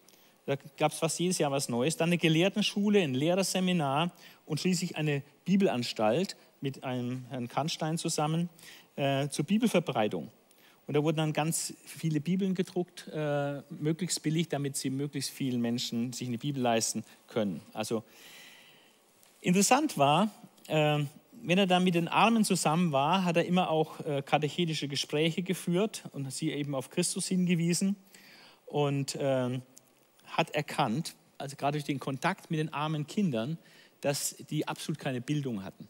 [0.45, 1.97] Da gab es fast jedes Jahr was Neues.
[1.97, 4.13] Dann eine Gelehrtenschule, ein Lehrerseminar
[4.45, 6.37] und schließlich eine Bibelanstalt
[6.67, 8.49] mit einem Herrn Kannstein zusammen
[8.97, 10.33] äh, zur Bibelverbreitung.
[10.89, 15.61] Und da wurden dann ganz viele Bibeln gedruckt, äh, möglichst billig, damit sie möglichst vielen
[15.61, 17.61] Menschen sich eine Bibel leisten können.
[17.73, 18.03] Also
[19.41, 20.33] interessant war,
[20.67, 21.05] äh,
[21.41, 25.43] wenn er dann mit den Armen zusammen war, hat er immer auch äh, katechetische Gespräche
[25.43, 27.95] geführt und sie eben auf Christus hingewiesen
[28.67, 29.61] und äh,
[30.27, 33.57] hat erkannt, also gerade durch den Kontakt mit den armen Kindern,
[34.01, 35.89] dass die absolut keine Bildung hatten.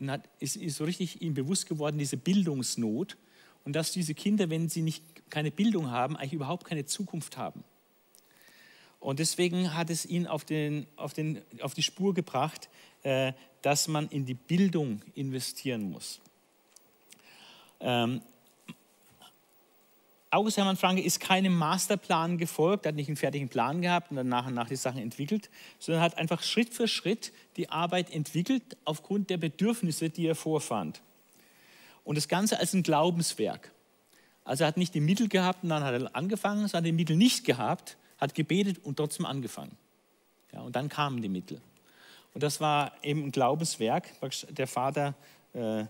[0.00, 3.16] Und hat, ist, ist so richtig ihm bewusst geworden, diese Bildungsnot
[3.64, 7.64] und dass diese Kinder, wenn sie nicht, keine Bildung haben, eigentlich überhaupt keine Zukunft haben.
[9.00, 12.68] Und deswegen hat es ihn auf, den, auf, den, auf die Spur gebracht,
[13.02, 13.32] äh,
[13.62, 16.20] dass man in die Bildung investieren muss.
[17.80, 18.22] Ähm,
[20.34, 24.28] August Hermann Franke ist keinem Masterplan gefolgt, hat nicht einen fertigen Plan gehabt und dann
[24.28, 28.76] nach und nach die Sachen entwickelt, sondern hat einfach Schritt für Schritt die Arbeit entwickelt
[28.84, 31.02] aufgrund der Bedürfnisse, die er vorfand.
[32.02, 33.70] Und das Ganze als ein Glaubenswerk.
[34.44, 37.16] Also er hat nicht die Mittel gehabt und dann hat er angefangen, sondern die Mittel
[37.16, 39.76] nicht gehabt, hat gebetet und trotzdem angefangen.
[40.52, 41.60] Ja, und dann kamen die Mittel.
[42.34, 44.08] Und das war eben ein Glaubenswerk,
[44.48, 45.14] der Vater,
[45.52, 45.84] äh,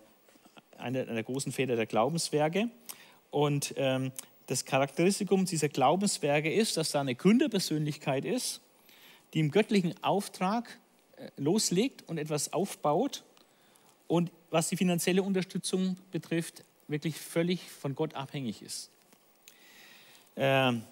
[0.76, 2.68] einer der großen Väter der Glaubenswerke.
[3.30, 4.12] Und ähm,
[4.46, 8.60] das Charakteristikum dieser Glaubenswerke ist, dass da eine Gründerpersönlichkeit ist,
[9.32, 10.78] die im göttlichen Auftrag
[11.16, 13.24] äh, loslegt und etwas aufbaut
[14.06, 18.90] und was die finanzielle Unterstützung betrifft, wirklich völlig von Gott abhängig ist.
[20.36, 20.82] Ähm,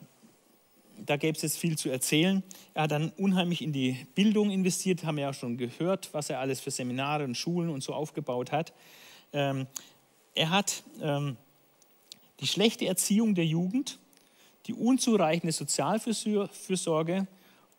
[1.05, 2.43] da gäbe es jetzt viel zu erzählen.
[2.75, 6.39] Er hat dann unheimlich in die Bildung investiert, haben wir ja schon gehört, was er
[6.39, 8.73] alles für Seminare und Schulen und so aufgebaut hat.
[9.33, 9.67] Ähm,
[10.35, 11.37] er hat ähm,
[12.43, 13.99] die schlechte Erziehung der Jugend,
[14.67, 17.27] die unzureichende Sozialfürsorge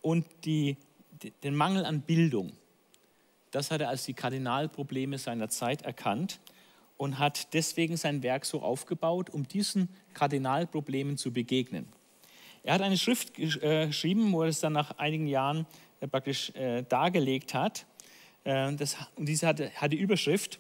[0.02, 0.78] und die,
[1.44, 2.54] den Mangel an Bildung.
[3.52, 6.40] Das hat er als die Kardinalprobleme seiner Zeit erkannt
[6.98, 11.86] und hat deswegen sein Werk so aufgebaut, um diesen Kardinalproblemen zu begegnen.
[12.64, 15.68] Er hat eine Schrift äh, geschrieben, wo er es dann nach einigen Jahren
[16.00, 17.86] äh, praktisch äh, dargelegt hat.
[18.46, 20.60] Das, und diese hatte, hatte Überschrift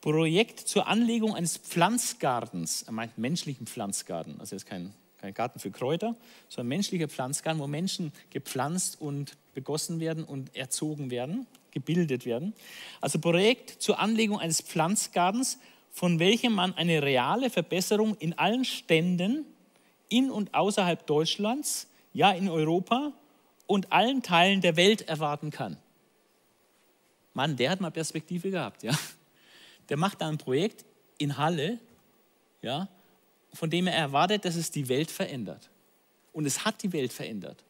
[0.00, 2.82] Projekt zur Anlegung eines Pflanzgartens.
[2.82, 6.16] Er meint menschlichen Pflanzgarten, also jetzt kein, kein Garten für Kräuter,
[6.48, 12.54] sondern menschlicher Pflanzgarten, wo Menschen gepflanzt und begossen werden und erzogen werden, gebildet werden.
[13.00, 15.58] Also Projekt zur Anlegung eines Pflanzgartens,
[15.90, 19.44] von welchem man eine reale Verbesserung in allen Ständen
[20.08, 23.12] in und außerhalb Deutschlands, ja in Europa
[23.66, 25.76] und allen Teilen der Welt erwarten kann.
[27.34, 28.92] Mann, der hat mal Perspektive gehabt, ja.
[29.90, 30.84] Der macht da ein Projekt
[31.18, 31.78] in Halle,
[32.62, 32.88] ja,
[33.52, 35.68] von dem er erwartet, dass es die Welt verändert.
[36.32, 37.64] Und es hat die Welt verändert,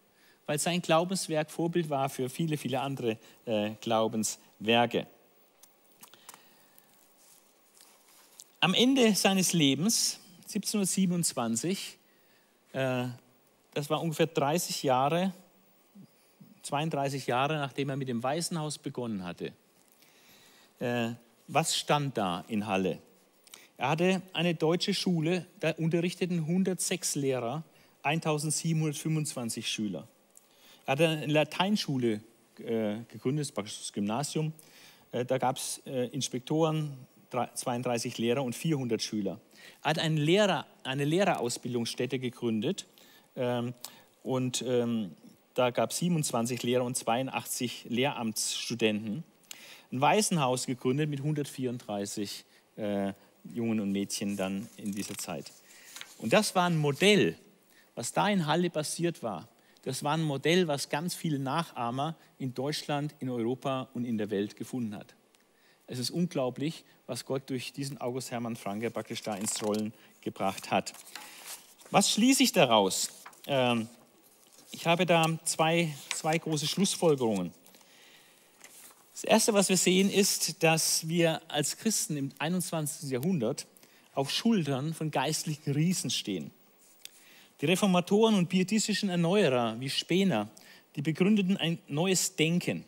[0.46, 3.16] weil sein Glaubenswerk Vorbild war für viele, viele andere
[3.46, 5.06] äh, Glaubenswerke.
[8.60, 11.96] Am Ende seines Lebens, 1727,
[12.74, 13.06] äh,
[13.72, 15.32] das war ungefähr 30 Jahre,
[16.62, 19.52] 32 Jahre, nachdem er mit dem Waisenhaus begonnen hatte.
[20.78, 21.12] Äh,
[21.53, 22.98] was stand da in Halle?
[23.76, 27.64] Er hatte eine deutsche Schule, da unterrichteten 106 Lehrer,
[28.03, 30.07] 1725 Schüler.
[30.86, 32.20] Er hatte eine Lateinschule
[32.59, 34.53] äh, gegründet, das Gymnasium.
[35.12, 35.78] Da gab es
[36.12, 36.96] Inspektoren,
[37.30, 39.40] 32 Lehrer und 400 Schüler.
[39.82, 42.86] Er hat eine, Lehrer, eine Lehrerausbildungsstätte gegründet
[43.36, 43.74] ähm,
[44.22, 45.12] und ähm,
[45.55, 49.24] da gab es 27 Lehrer und 82 Lehramtsstudenten.
[49.93, 52.45] Ein Waisenhaus gegründet mit 134
[52.76, 53.12] äh,
[53.45, 55.51] Jungen und Mädchen dann in dieser Zeit.
[56.18, 57.36] Und das war ein Modell,
[57.95, 59.49] was da in Halle passiert war.
[59.82, 64.30] Das war ein Modell, was ganz viele Nachahmer in Deutschland, in Europa und in der
[64.30, 65.14] Welt gefunden hat.
[65.86, 70.70] Es ist unglaublich, was Gott durch diesen August Hermann Franke praktisch da ins Rollen gebracht
[70.70, 70.93] hat.
[71.91, 73.11] Was schließe ich daraus?
[73.47, 73.88] Ähm,
[74.70, 77.53] ich habe da zwei, zwei große Schlussfolgerungen.
[79.20, 83.10] Das Erste, was wir sehen, ist, dass wir als Christen im 21.
[83.10, 83.66] Jahrhundert
[84.14, 86.50] auf Schultern von geistlichen Riesen stehen.
[87.60, 90.48] Die Reformatoren und pietistischen Erneuerer wie Spener,
[90.96, 92.86] die begründeten ein neues Denken.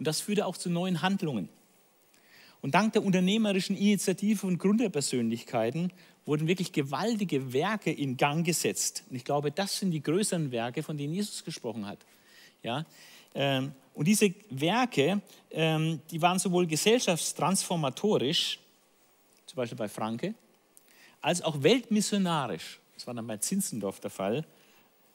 [0.00, 1.48] Und das führte auch zu neuen Handlungen.
[2.60, 5.92] Und dank der unternehmerischen Initiative und Gründerpersönlichkeiten
[6.24, 9.04] wurden wirklich gewaltige Werke in Gang gesetzt.
[9.08, 12.00] Und ich glaube, das sind die größeren Werke, von denen Jesus gesprochen hat.
[12.64, 12.84] Ja?
[13.32, 18.58] Ähm, und diese Werke, ähm, die waren sowohl gesellschaftstransformatorisch,
[19.46, 20.34] zum Beispiel bei Franke,
[21.22, 24.44] als auch weltmissionarisch, das war dann bei Zinzendorf der Fall,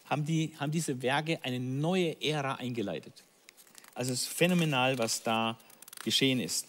[0.06, 3.24] haben, die, haben diese Werke eine neue Ära eingeleitet.
[3.94, 5.60] Also es ist phänomenal, was da
[6.04, 6.66] geschehen ist.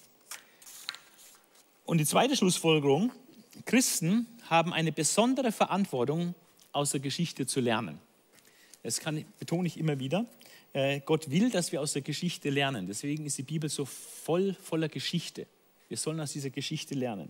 [1.86, 3.10] Und die zweite Schlussfolgerung,
[3.64, 6.34] Christen haben eine besondere Verantwortung,
[6.72, 7.98] aus der Geschichte zu lernen.
[8.82, 10.26] Das kann, betone ich immer wieder.
[10.72, 12.86] Äh, Gott will, dass wir aus der Geschichte lernen.
[12.86, 15.46] Deswegen ist die Bibel so voll voller Geschichte.
[15.88, 17.28] Wir sollen aus dieser Geschichte lernen.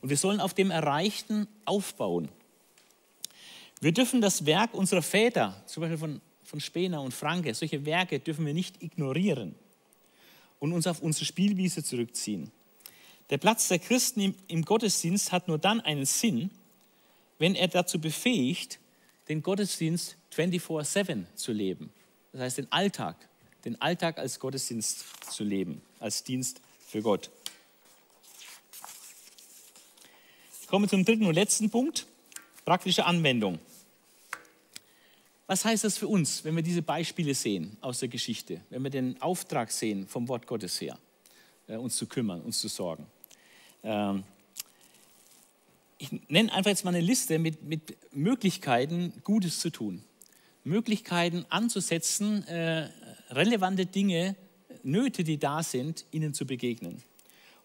[0.00, 2.28] Und wir sollen auf dem Erreichten aufbauen.
[3.80, 8.20] Wir dürfen das Werk unserer Väter, zum Beispiel von, von Spener und Franke, solche Werke
[8.20, 9.56] dürfen wir nicht ignorieren
[10.60, 12.52] und uns auf unsere Spielwiese zurückziehen.
[13.30, 16.50] Der Platz der Christen im, im Gottesdienst hat nur dann einen Sinn,
[17.38, 18.78] wenn er dazu befähigt,
[19.28, 21.90] den Gottesdienst 24-7 zu leben.
[22.32, 23.16] Das heißt, den Alltag,
[23.64, 27.30] den Alltag als Gottesdienst zu leben, als Dienst für Gott.
[30.60, 32.06] Ich komme zum dritten und letzten Punkt,
[32.64, 33.58] praktische Anwendung.
[35.46, 38.90] Was heißt das für uns, wenn wir diese Beispiele sehen aus der Geschichte, wenn wir
[38.90, 40.98] den Auftrag sehen vom Wort Gottes her,
[41.66, 43.06] äh, uns zu kümmern, uns zu sorgen?
[43.82, 44.24] Ähm,
[45.98, 50.02] ich nenne einfach jetzt mal eine Liste mit, mit Möglichkeiten, Gutes zu tun.
[50.64, 52.88] Möglichkeiten anzusetzen, äh,
[53.30, 54.36] relevante Dinge,
[54.82, 57.02] Nöte, die da sind, ihnen zu begegnen.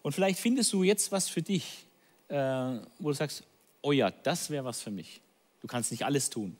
[0.02, 1.86] Und vielleicht findest du jetzt was für dich,
[2.28, 2.34] äh,
[2.98, 3.44] wo du sagst,
[3.82, 5.20] oh ja, das wäre was für mich.
[5.60, 6.56] Du kannst nicht alles tun,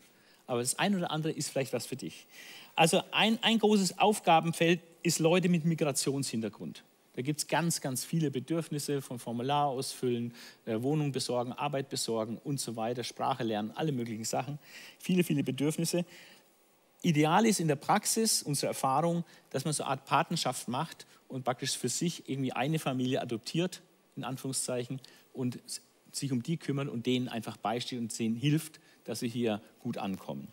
[0.46, 2.26] aber das eine oder andere ist vielleicht was für dich.
[2.74, 6.82] Also ein, ein großes Aufgabenfeld ist Leute mit Migrationshintergrund.
[7.18, 10.32] Da gibt es ganz, ganz viele Bedürfnisse von Formular ausfüllen,
[10.66, 14.60] äh, Wohnung besorgen, Arbeit besorgen und so weiter, Sprache lernen, alle möglichen Sachen.
[15.00, 16.04] Viele, viele Bedürfnisse.
[17.02, 21.42] Ideal ist in der Praxis, unsere Erfahrung, dass man so eine Art Patenschaft macht und
[21.42, 23.82] praktisch für sich irgendwie eine Familie adoptiert,
[24.14, 25.00] in Anführungszeichen,
[25.32, 25.58] und
[26.12, 29.98] sich um die kümmert und denen einfach beisteht und denen hilft, dass sie hier gut
[29.98, 30.52] ankommen.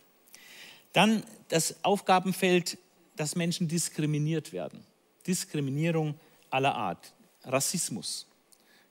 [0.94, 2.80] Dann das Aufgabenfeld,
[3.18, 4.84] dass Menschen diskriminiert werden.
[5.28, 6.16] Diskriminierung
[6.50, 7.14] aller Art.
[7.44, 8.28] Rassismus,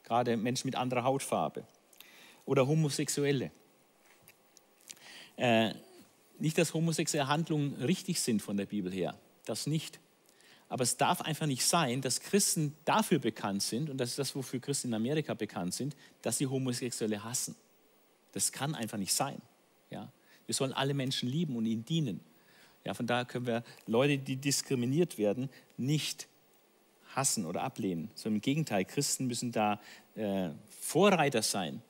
[0.04, 1.64] gerade Menschen mit anderer Hautfarbe
[2.44, 3.50] oder Homosexuelle.
[5.36, 5.74] Äh,
[6.38, 9.98] nicht, dass homosexuelle Handlungen richtig sind von der Bibel her, das nicht.
[10.68, 14.34] Aber es darf einfach nicht sein, dass Christen dafür bekannt sind, und das ist das,
[14.34, 17.54] wofür Christen in Amerika bekannt sind, dass sie Homosexuelle hassen.
[18.32, 19.40] Das kann einfach nicht sein.
[19.90, 20.10] Ja?
[20.46, 22.20] Wir sollen alle Menschen lieben und ihnen dienen.
[22.84, 26.28] Ja, von daher können wir Leute, die diskriminiert werden, nicht
[27.16, 29.80] hassen oder ablehnen, sondern im Gegenteil, Christen müssen da
[30.14, 30.50] äh,
[30.80, 31.82] Vorreiter sein,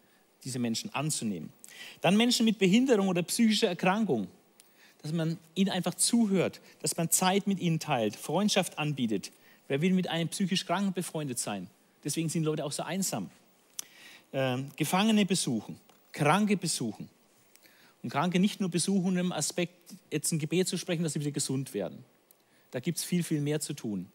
[0.45, 1.53] diese Menschen anzunehmen.
[2.01, 4.29] Dann Menschen mit Behinderung oder psychischer Erkrankung,
[5.03, 9.33] dass man ihnen einfach zuhört, dass man Zeit mit ihnen teilt, Freundschaft anbietet.
[9.69, 11.69] Wer will mit einem psychisch Kranken befreundet sein?
[12.05, 13.31] Deswegen sind Leute auch so einsam.
[14.33, 15.79] Äh, Gefangene besuchen,
[16.13, 17.09] Kranke besuchen.
[18.03, 21.31] Und Kranke nicht nur besuchen, im Aspekt, jetzt ein Gebet zu sprechen, dass sie wieder
[21.31, 22.05] gesund werden.
[22.71, 24.11] Da gibt es viel, viel mehr zu tun.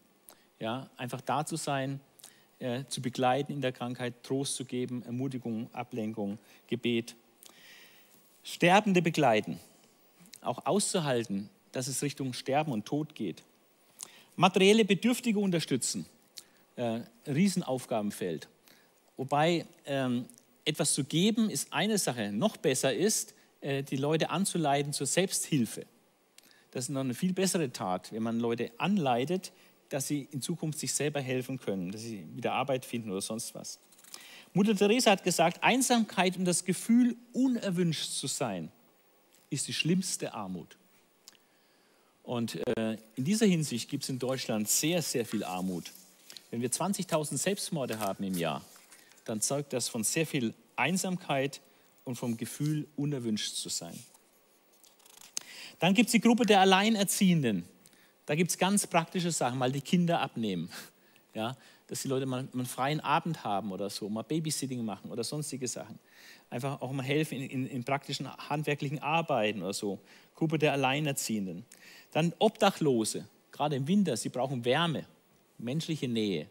[0.60, 2.00] Ja, einfach da zu sein,
[2.58, 7.16] äh, zu begleiten in der Krankheit, Trost zu geben, Ermutigung, Ablenkung, Gebet.
[8.42, 9.58] Sterbende begleiten,
[10.42, 13.42] auch auszuhalten, dass es Richtung Sterben und Tod geht.
[14.36, 16.04] Materielle Bedürftige unterstützen,
[16.76, 18.48] äh, Riesenaufgabenfeld.
[19.16, 20.26] Wobei ähm,
[20.64, 25.86] etwas zu geben ist eine Sache, noch besser ist, äh, die Leute anzuleiten zur Selbsthilfe.
[26.70, 29.52] Das ist noch eine viel bessere Tat, wenn man Leute anleitet,
[29.90, 33.54] dass sie in Zukunft sich selber helfen können, dass sie wieder Arbeit finden oder sonst
[33.54, 33.78] was.
[34.54, 38.72] Mutter Teresa hat gesagt, Einsamkeit und das Gefühl, unerwünscht zu sein,
[39.50, 40.76] ist die schlimmste Armut.
[42.22, 45.92] Und äh, in dieser Hinsicht gibt es in Deutschland sehr, sehr viel Armut.
[46.50, 48.64] Wenn wir 20.000 Selbstmorde haben im Jahr,
[49.24, 51.60] dann zeugt das von sehr viel Einsamkeit
[52.04, 53.98] und vom Gefühl, unerwünscht zu sein.
[55.78, 57.64] Dann gibt es die Gruppe der Alleinerziehenden.
[58.30, 60.70] Da gibt es ganz praktische Sachen, mal die Kinder abnehmen.
[61.32, 61.56] Ja,
[61.86, 65.68] dass die Leute mal, einen freien Abend haben oder so, mal Babysitting machen oder sonstige
[65.68, 65.96] Sachen.
[66.48, 70.00] Einfach auch mal helfen in, in, in praktischen handwerklichen Arbeiten oder so.
[70.34, 71.64] Gruppe der Alleinerziehenden.
[72.10, 75.04] Dann Obdachlose, gerade im Winter, sie brauchen Wärme,
[75.58, 76.48] menschliche Nähe.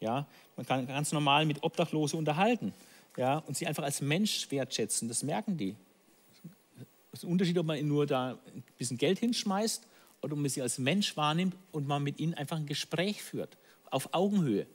[0.00, 0.26] Ja,
[0.56, 2.72] man kann ganz normal mit Obdachlosen unterhalten
[3.18, 5.08] ja, und sie einfach als Mensch wertschätzen.
[5.08, 5.76] Das merken die.
[7.12, 9.88] Es ist ein Unterschied, ob man nur da ein bisschen Geld hinschmeißt
[10.22, 13.58] oder man sie als Mensch wahrnimmt und man mit ihnen einfach ein Gespräch führt,
[13.90, 14.66] auf Augenhöhe.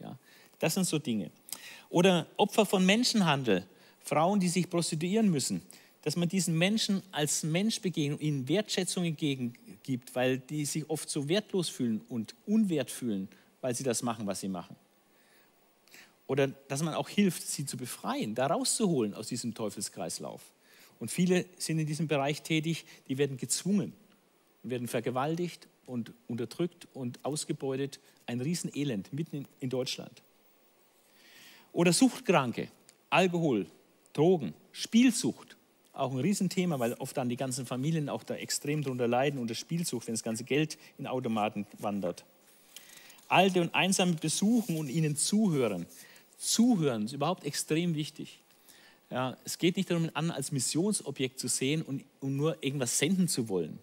[0.00, 0.16] Ja,
[0.60, 1.30] das sind so Dinge.
[1.90, 3.66] Oder Opfer von Menschenhandel,
[4.00, 5.62] Frauen, die sich prostituieren müssen,
[6.02, 11.08] dass man diesen Menschen als Mensch begegnet und ihnen Wertschätzung entgegengibt, weil die sich oft
[11.08, 13.28] so wertlos fühlen und unwert fühlen,
[13.60, 14.76] weil sie das machen, was sie machen.
[16.26, 20.42] Oder dass man auch hilft, sie zu befreien, da rauszuholen aus diesem Teufelskreislauf.
[21.00, 23.92] Und viele sind in diesem Bereich tätig, die werden gezwungen
[24.64, 28.00] werden vergewaltigt und unterdrückt und ausgebeutet.
[28.26, 30.22] Ein Riesenelend mitten in Deutschland.
[31.72, 32.68] Oder Suchtkranke,
[33.10, 33.66] Alkohol,
[34.12, 35.56] Drogen, Spielsucht.
[35.92, 39.54] Auch ein Riesenthema, weil oft dann die ganzen Familien auch da extrem darunter leiden unter
[39.54, 42.24] Spielsucht, wenn das ganze Geld in Automaten wandert.
[43.28, 45.86] Alte und Einsame besuchen und ihnen zuhören.
[46.38, 48.40] Zuhören ist überhaupt extrem wichtig.
[49.10, 53.28] Ja, es geht nicht darum, an als Missionsobjekt zu sehen und um nur irgendwas senden
[53.28, 53.78] zu wollen.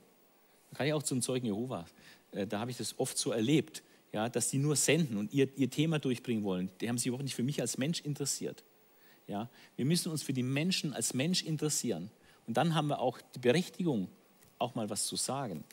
[0.73, 1.85] Kann ich auch zum Zeugen Jehova.
[2.31, 5.47] Äh, da habe ich das oft so erlebt, ja, dass die nur senden und ihr,
[5.57, 6.69] ihr Thema durchbringen wollen.
[6.81, 8.63] Die haben sich überhaupt nicht für mich als Mensch interessiert.
[9.27, 12.09] Ja, wir müssen uns für die Menschen als Mensch interessieren.
[12.47, 14.09] Und dann haben wir auch die Berechtigung,
[14.57, 15.63] auch mal was zu sagen.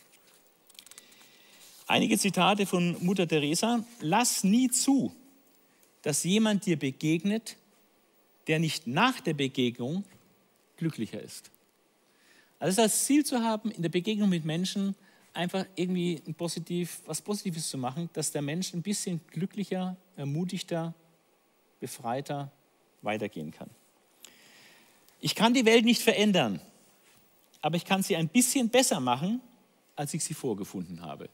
[1.86, 3.84] Einige Zitate von Mutter Teresa.
[4.00, 5.12] Lass nie zu,
[6.02, 7.56] dass jemand dir begegnet,
[8.46, 10.04] der nicht nach der Begegnung
[10.76, 11.50] glücklicher ist.
[12.58, 14.94] Also das Ziel zu haben, in der Begegnung mit Menschen
[15.32, 20.94] einfach irgendwie ein Positiv, was Positives zu machen, dass der Mensch ein bisschen glücklicher, ermutigter,
[21.78, 22.50] befreiter
[23.02, 23.70] weitergehen kann.
[25.20, 26.60] Ich kann die Welt nicht verändern,
[27.60, 29.40] aber ich kann sie ein bisschen besser machen,
[29.94, 31.28] als ich sie vorgefunden habe.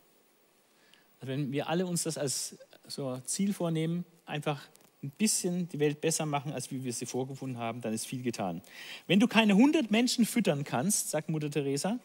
[1.20, 4.68] Also wenn wir alle uns das als so Ziel vornehmen, einfach
[5.05, 8.22] ein bisschen die Welt besser machen, als wie wir sie vorgefunden haben, dann ist viel
[8.22, 8.62] getan.
[9.07, 11.98] Wenn du keine 100 Menschen füttern kannst, sagt Mutter Teresa,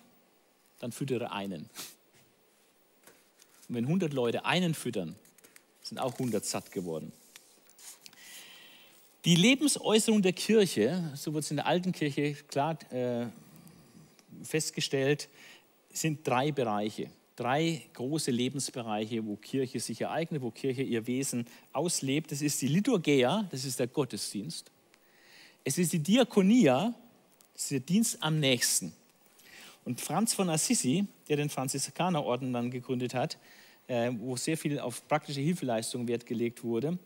[0.79, 1.69] dann füttere einen.
[3.67, 5.15] Und wenn 100 Leute einen füttern,
[5.81, 7.13] sind auch 100 satt geworden.
[9.25, 13.27] Die Lebensäußerung der Kirche, so wird es in der alten Kirche klar äh,
[14.43, 15.29] festgestellt,
[15.91, 17.09] sind drei Bereiche.
[17.39, 22.33] Drei große Lebensbereiche, wo Kirche sich ereignet, wo Kirche ihr Wesen auslebt.
[22.33, 24.69] Das ist die Liturgia, das ist der Gottesdienst.
[25.63, 26.93] Es ist die Diakonia,
[27.53, 28.91] das ist der Dienst am nächsten.
[29.85, 33.37] Und Franz von Assisi, der den Franziskanerorden dann gegründet hat,
[33.87, 36.99] äh, wo sehr viel auf praktische Hilfeleistung Wert gelegt wurde,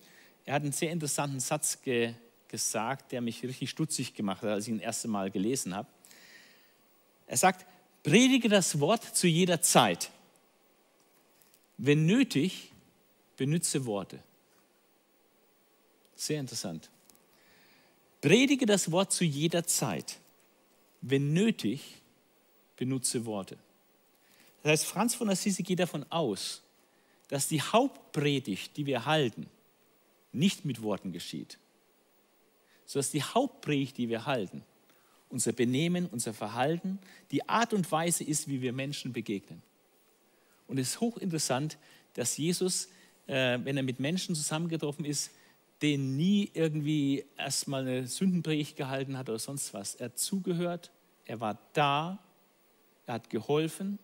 [0.45, 2.15] er hat einen sehr interessanten Satz ge
[2.47, 5.87] gesagt, der mich richtig stutzig gemacht hat, als ich ihn das erste Mal gelesen habe.
[7.27, 7.67] Er sagt,
[8.01, 10.09] predige das Wort zu jeder Zeit.
[11.85, 12.71] Wenn nötig,
[13.35, 14.23] benütze Worte.
[16.15, 16.89] Sehr interessant.
[18.21, 20.17] Predige das Wort zu jeder Zeit.
[21.01, 22.01] Wenn nötig,
[22.77, 23.57] benutze Worte.
[24.61, 26.61] Das heißt, Franz von Assisi geht davon aus,
[27.27, 29.47] dass die Hauptpredigt, die wir halten,
[30.31, 31.57] nicht mit Worten geschieht,
[32.85, 34.63] sondern dass die Hauptpredigt, die wir halten,
[35.27, 36.99] unser Benehmen, unser Verhalten,
[37.31, 39.61] die Art und Weise ist, wie wir Menschen begegnen.
[40.73, 41.77] Und es ist hochinteressant,
[42.15, 42.87] dass Jesus,
[43.27, 45.29] äh, wenn er mit Menschen zusammengetroffen ist,
[45.83, 49.93] den nie irgendwie erstmal eine Sündenpredigt gehalten hat oder sonst was.
[49.93, 50.91] Er hat zugehört,
[51.25, 52.17] er war da,
[53.05, 53.99] er hat geholfen,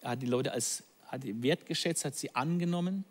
[0.00, 3.04] er hat die Leute als hat wertgeschätzt, hat sie angenommen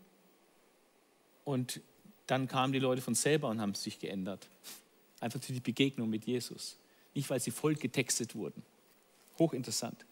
[1.44, 1.82] und
[2.26, 4.48] dann kamen die Leute von selber und haben sich geändert.
[5.20, 6.80] Einfach durch die Begegnung mit Jesus.
[7.14, 8.64] Nicht, weil sie voll getextet wurden.
[9.38, 10.06] Hochinteressant.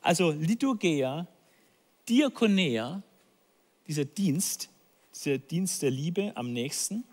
[0.00, 1.26] Also Liturgia,
[2.08, 3.02] Diakonea,
[3.86, 4.70] dieser Dienst,
[5.14, 7.04] dieser Dienst der Liebe am nächsten.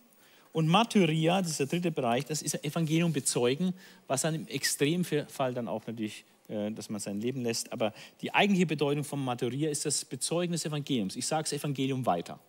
[0.51, 3.73] Und Martyria, dieser dritte Bereich, das ist Evangelium bezeugen,
[4.07, 7.73] was dann im Extremfall dann auch natürlich, äh, dass man sein Leben lässt.
[7.73, 11.15] Aber die eigentliche Bedeutung von Martyria ist das Bezeugen des Evangeliums.
[11.17, 12.39] Ich sage das Evangelium weiter.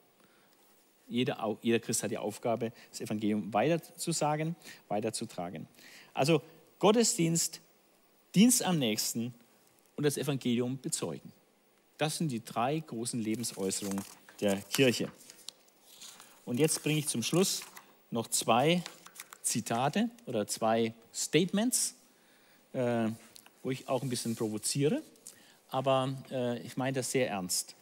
[1.09, 4.57] Jeder, jeder Christ hat die Aufgabe, das Evangelium weiterzusagen,
[4.89, 5.67] weiterzutragen.
[6.15, 6.43] Also
[6.79, 7.61] Gottesdienst,
[8.35, 9.35] Dienst am Nächsten
[9.97, 11.33] und das Evangelium bezeugen.
[11.99, 14.05] Das sind die drei großen Lebensäußerungen
[14.41, 15.11] der Kirche.
[16.45, 17.63] Und jetzt bringe ich zum Schluss
[18.11, 18.83] noch zwei
[19.43, 21.95] Zitate oder zwei Statements,
[22.73, 23.09] äh,
[23.63, 25.03] wo ich auch ein bisschen provoziere,
[25.71, 27.75] aber äh, ich meine das sehr ernst.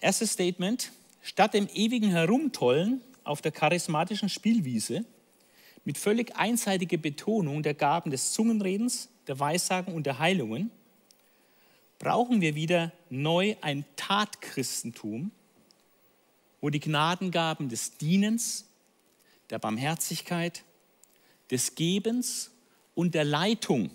[0.00, 0.92] Erstes Statement,
[1.22, 5.06] Statt dem ewigen Herumtollen auf der charismatischen Spielwiese
[5.86, 10.70] mit völlig einseitiger Betonung der Gaben des Zungenredens, der Weissagen und der Heilungen,
[11.98, 15.30] brauchen wir wieder neu ein Tatchristentum,
[16.60, 18.66] wo die Gnadengaben des Dienens,
[19.50, 20.64] der Barmherzigkeit,
[21.50, 22.50] des Gebens
[22.94, 23.90] und der Leitung,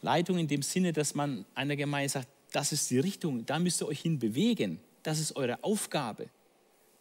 [0.00, 3.82] Leitung in dem Sinne, dass man einer Gemeinde sagt, das ist die Richtung, da müsst
[3.82, 6.28] ihr euch hin bewegen, das ist eure Aufgabe,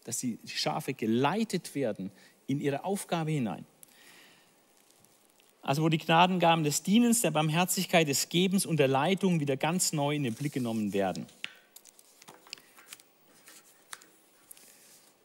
[0.04, 2.12] dass die Schafe geleitet werden
[2.48, 3.66] in ihre Aufgabe hinein.
[5.66, 9.94] Also wo die Gnadengaben des Dienens, der Barmherzigkeit, des Gebens und der Leitung wieder ganz
[9.94, 11.26] neu in den Blick genommen werden.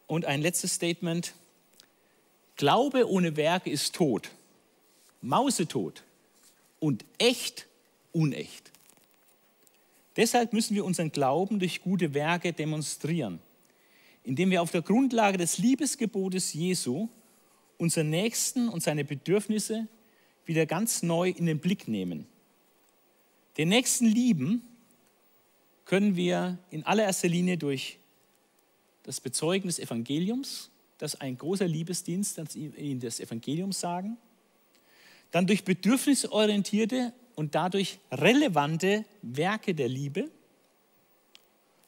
[0.07, 1.35] Und ein letztes Statement.
[2.55, 4.31] Glaube ohne Werke ist tot,
[5.21, 6.03] mausetot
[6.79, 7.67] und echt
[8.11, 8.71] unecht.
[10.17, 13.37] Deshalb müssen wir unseren Glauben durch gute Werke demonstrieren,
[14.23, 17.09] indem wir auf der Grundlage des Liebesgebotes Jesu
[17.77, 19.87] unseren Nächsten und seine Bedürfnisse
[20.45, 22.27] wieder ganz neu in den Blick nehmen.
[23.57, 24.61] Den Nächsten lieben
[25.85, 27.97] können wir in allererster Linie durch
[29.03, 34.17] das Bezeugen des Evangeliums, das ein großer Liebesdienst, wir ihnen das Evangelium sagen,
[35.31, 40.29] dann durch bedürfnisorientierte und dadurch relevante Werke der Liebe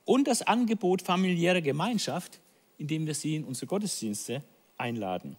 [0.06, 2.40] und das Angebot familiärer Gemeinschaft,
[2.78, 4.44] indem wir sie in unsere Gottesdienste
[4.78, 5.38] einladen.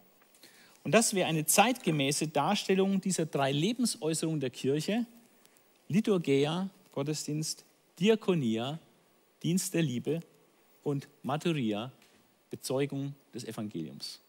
[0.85, 5.07] Und das wäre eine zeitgemäße Darstellung dieser drei Lebensäußerungen der Kirche,
[5.89, 7.65] Liturgia, Gottesdienst,
[7.99, 8.79] Diakonia,
[9.43, 10.21] Dienst der Liebe
[10.83, 11.91] und Maturia,
[12.51, 14.21] Bezeugung des Evangeliums.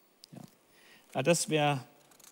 [1.14, 1.24] Ja.
[1.24, 1.84] Das wäre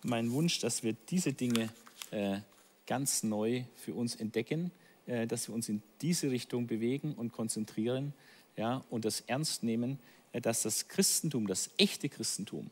[0.02, 1.68] mein Wunsch, dass wir diese Dinge
[2.10, 2.38] äh,
[2.86, 4.70] ganz neu für uns entdecken,
[5.06, 8.14] äh, dass wir uns in diese Richtung bewegen und konzentrieren
[8.56, 9.98] ja, und das ernst nehmen,
[10.32, 12.70] äh, dass das Christentum, das echte Christentum,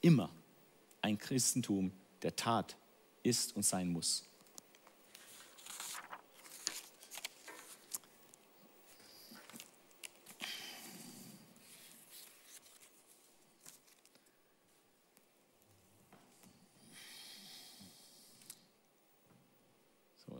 [0.00, 0.28] immer
[1.02, 1.92] ein Christentum
[2.22, 2.76] der Tat
[3.22, 4.24] ist und sein muss.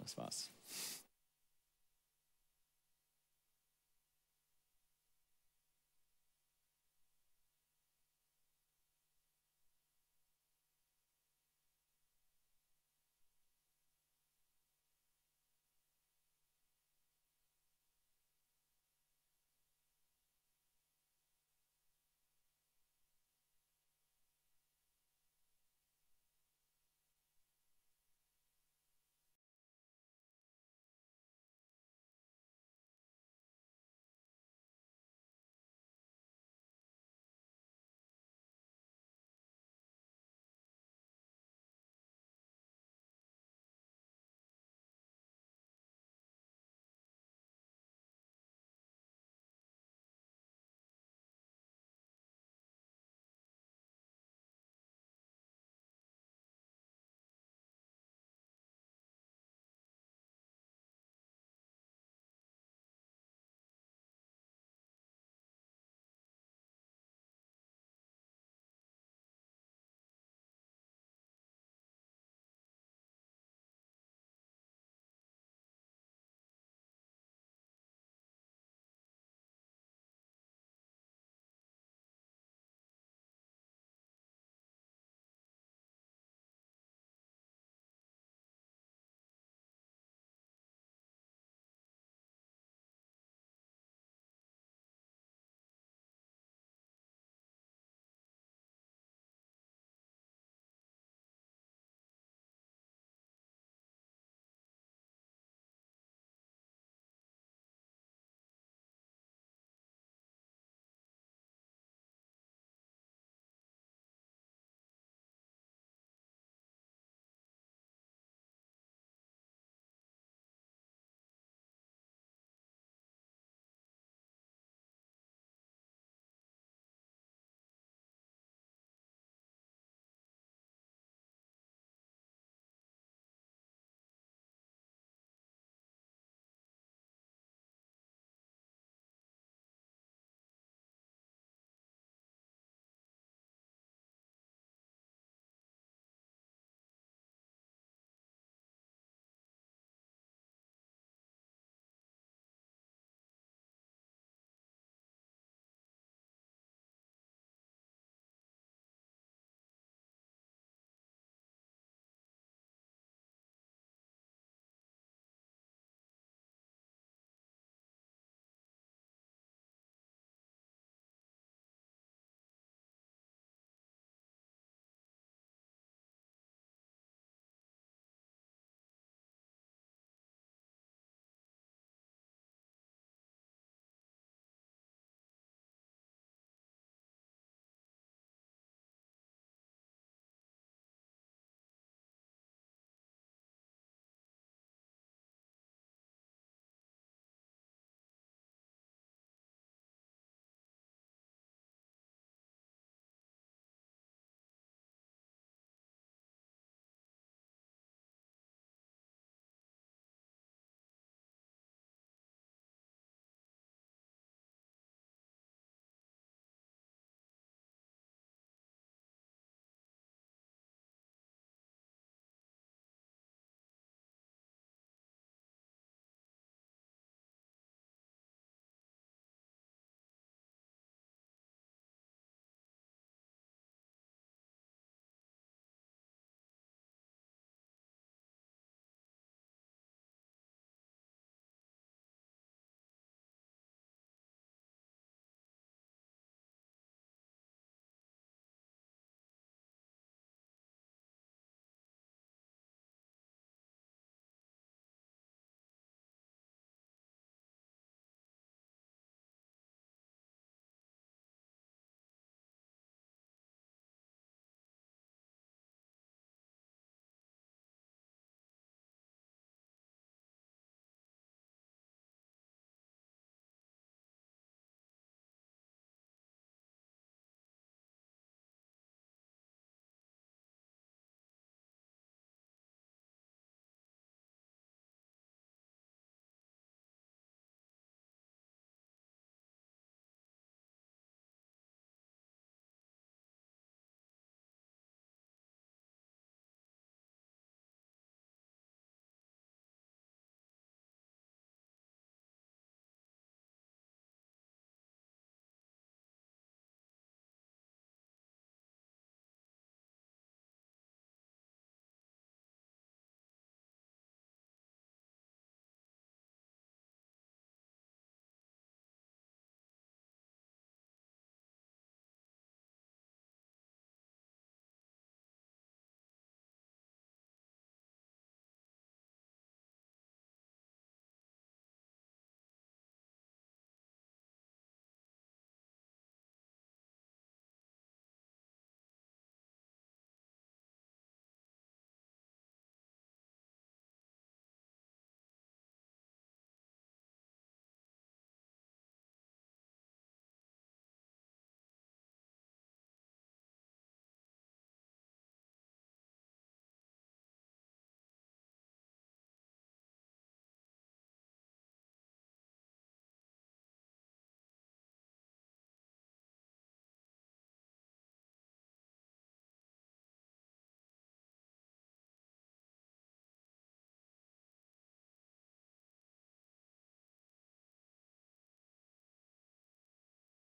[0.02, 0.50] das war's.